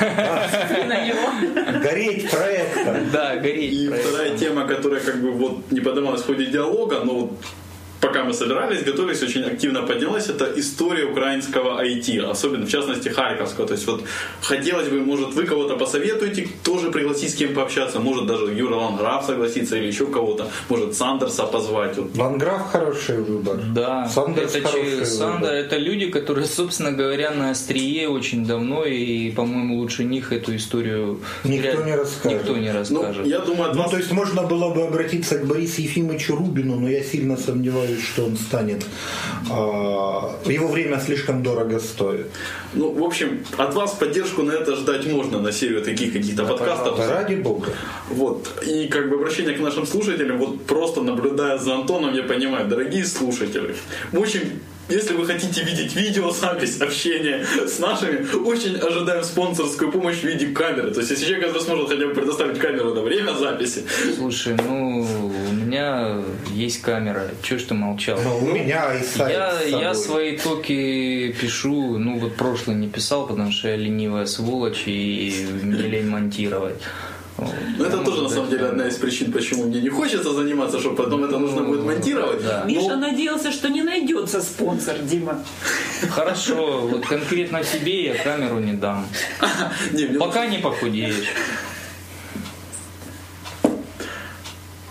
[0.00, 1.80] на него.
[1.82, 3.10] Гореть проектом.
[3.12, 3.72] Да, гореть.
[3.72, 7.32] И вторая тема, которая как бы вот не подавалась в ходе диалога, но вот
[8.02, 13.66] пока мы собирались, готовились, очень активно поднялась, это история украинского IT, особенно в частности Харьковского.
[13.66, 14.02] То есть вот
[14.42, 19.24] хотелось бы, может, вы кого-то посоветуете, тоже пригласить с кем пообщаться, может даже Юра Ланграф
[19.24, 21.96] согласиться или еще кого-то, может Сандерса позвать.
[21.96, 22.16] Вот.
[22.18, 23.60] Ланграф хороший выбор.
[23.74, 25.54] Да, Сандерс это, хороший че- Сандер, выбор.
[25.54, 31.20] это люди, которые, собственно говоря, на острие очень давно, и, по-моему, лучше них эту историю
[31.44, 32.38] Никто вряд- не расскажет.
[32.40, 33.26] Никто не Ну, расскажет.
[33.26, 33.90] я думаю, от Ну, вас...
[33.92, 38.24] то есть можно было бы обратиться к Борису Ефимовичу Рубину, но я сильно сомневаюсь, что
[38.24, 38.84] он станет.
[39.50, 42.26] а, Его время слишком дорого стоит.
[42.74, 46.96] Ну, в общем, от вас поддержку на это ждать можно, на серию таких каких-то подкастов.
[46.96, 47.68] Да ради бога.
[48.10, 48.48] Вот.
[48.66, 53.04] И как бы обращение к нашим слушателям, вот просто наблюдая за Антоном, я понимаю, дорогие
[53.04, 53.74] слушатели,
[54.12, 54.40] в общем,
[54.92, 60.92] если вы хотите видеть видеозапись общения с нашими, очень ожидаем спонсорскую помощь в виде камеры.
[60.92, 63.84] То есть, если человек, который сможет хотя бы предоставить камеру на время записи,
[64.16, 65.06] Слушай, ну,
[65.50, 68.20] у меня есть камера, чего ж ты молчал?
[68.22, 73.26] Но у меня и сайт Я, я свои токи пишу, ну вот прошлый не писал,
[73.26, 76.76] потому что я ленивая сволочь и мне лень монтировать.
[77.38, 80.78] Ну, это Ну, тоже, на самом деле, одна из причин, почему мне не хочется заниматься,
[80.80, 82.42] что потом это нужно будет монтировать.
[82.44, 82.60] Да.
[82.60, 85.42] Но- Миша надеялся, что не найдется спонсор, Дима.
[86.10, 89.06] Хорошо, вот конкретно тебе я камеру не дам.
[90.18, 91.28] Пока не похудеешь.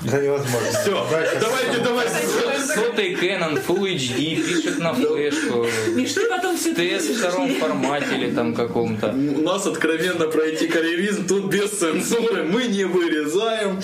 [0.04, 0.70] Да невозможно.
[0.82, 1.06] Все,
[1.40, 2.16] давайте, давайте.
[2.74, 5.68] Сотый Canon Full HD пишет на флешку.
[5.96, 9.10] Миш, ты потом все ТС в втором формате или там каком-то.
[9.10, 13.80] У нас откровенно пройти карьеризм, тут без цензуры, мы не вырезаем.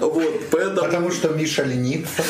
[0.00, 0.82] Вот, поэтому...
[0.82, 2.22] Потому что Миша ленится.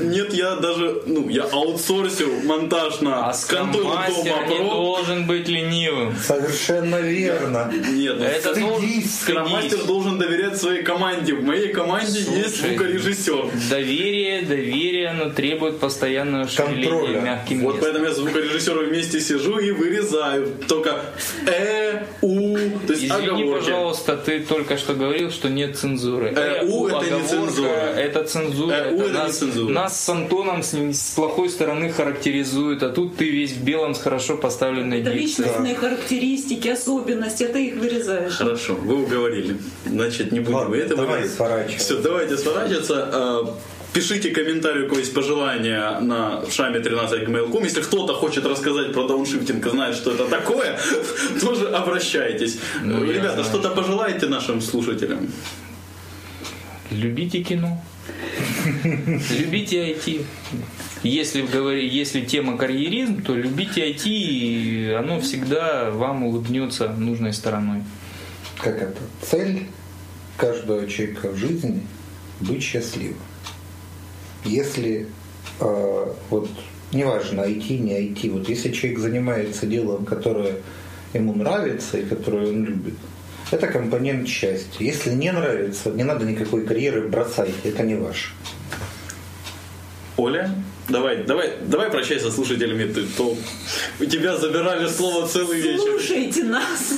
[0.00, 4.06] Нет, я даже, ну, я аутсорсил монтаж на А контору Дома
[4.48, 4.64] не Про.
[4.70, 6.16] должен быть ленивым.
[6.16, 7.72] Совершенно верно.
[7.90, 9.86] Нет, ну, Это должен Стыдись, Скроммастер стыдись.
[9.86, 11.34] должен доверять своей команде.
[11.34, 13.50] В моей команде есть Слушай, звукорежиссер.
[13.70, 17.80] Доверие, доверие, но требует постоянного шевеления мягким Вот местом.
[17.82, 20.48] поэтому я с звукорежиссером вместе сижу и вырезаю.
[20.68, 21.00] Только
[21.46, 22.56] э, у,
[22.86, 23.64] то есть Извини, оговорки.
[23.64, 26.32] пожалуйста, ты только что говорил, что нет цензуры.
[26.36, 27.68] Э, у это не цензура.
[27.68, 28.74] Это цензура.
[28.74, 29.72] Э, у это не нас, цензура.
[29.72, 33.94] нас с Антоном с, ним с плохой стороны характеризуют, а тут ты весь в белом
[33.94, 35.26] с хорошо поставленной Это дикцией.
[35.48, 38.34] личностные характеристики, особенности, это их вырезаешь.
[38.36, 39.56] Хорошо, вы уговорили.
[39.86, 41.78] Значит, не будем Ладно, мы это давай сворачивай.
[41.78, 42.75] Все, давайте сворачивать.
[42.76, 43.10] Закончится.
[43.12, 43.44] Э,
[43.92, 47.64] Пишите комментарий, у кого есть пожелания на шаме 13 gmail.com.
[47.64, 50.78] Если кто-то хочет рассказать про дауншифтинг и знает, что это такое,
[51.40, 52.58] тоже обращайтесь.
[52.82, 55.28] Ну, Ребята, что-то пожелаете нашим слушателям?
[56.90, 57.82] Любите кино.
[58.84, 60.26] Любите IT.
[61.02, 67.82] Если, говори- если тема карьеризм, то любите IT, и оно всегда вам улыбнется нужной стороной.
[68.58, 68.98] Как это?
[69.22, 69.68] Цель
[70.36, 71.80] каждого человека в жизни
[72.40, 73.16] быть счастливым.
[74.44, 75.08] Если
[75.60, 76.48] э, вот
[76.92, 80.56] неважно, IT, не IT, вот если человек занимается делом, которое
[81.12, 82.94] ему нравится и которое он любит,
[83.50, 84.84] это компонент счастья.
[84.84, 88.30] Если не нравится, не надо никакой карьеры, бросайте, это не ваше.
[90.16, 90.50] Оля,
[90.88, 92.90] давай, давай, давай прощайся с слушателями.
[92.90, 93.36] Ты, то
[94.00, 95.80] у тебя забирали слово целый вечер.
[95.80, 96.92] Слушайте нас.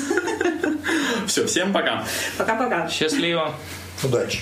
[1.26, 2.06] Все, всем пока.
[2.38, 2.88] Пока-пока.
[2.88, 3.54] Счастливо!
[4.02, 4.40] Удачи!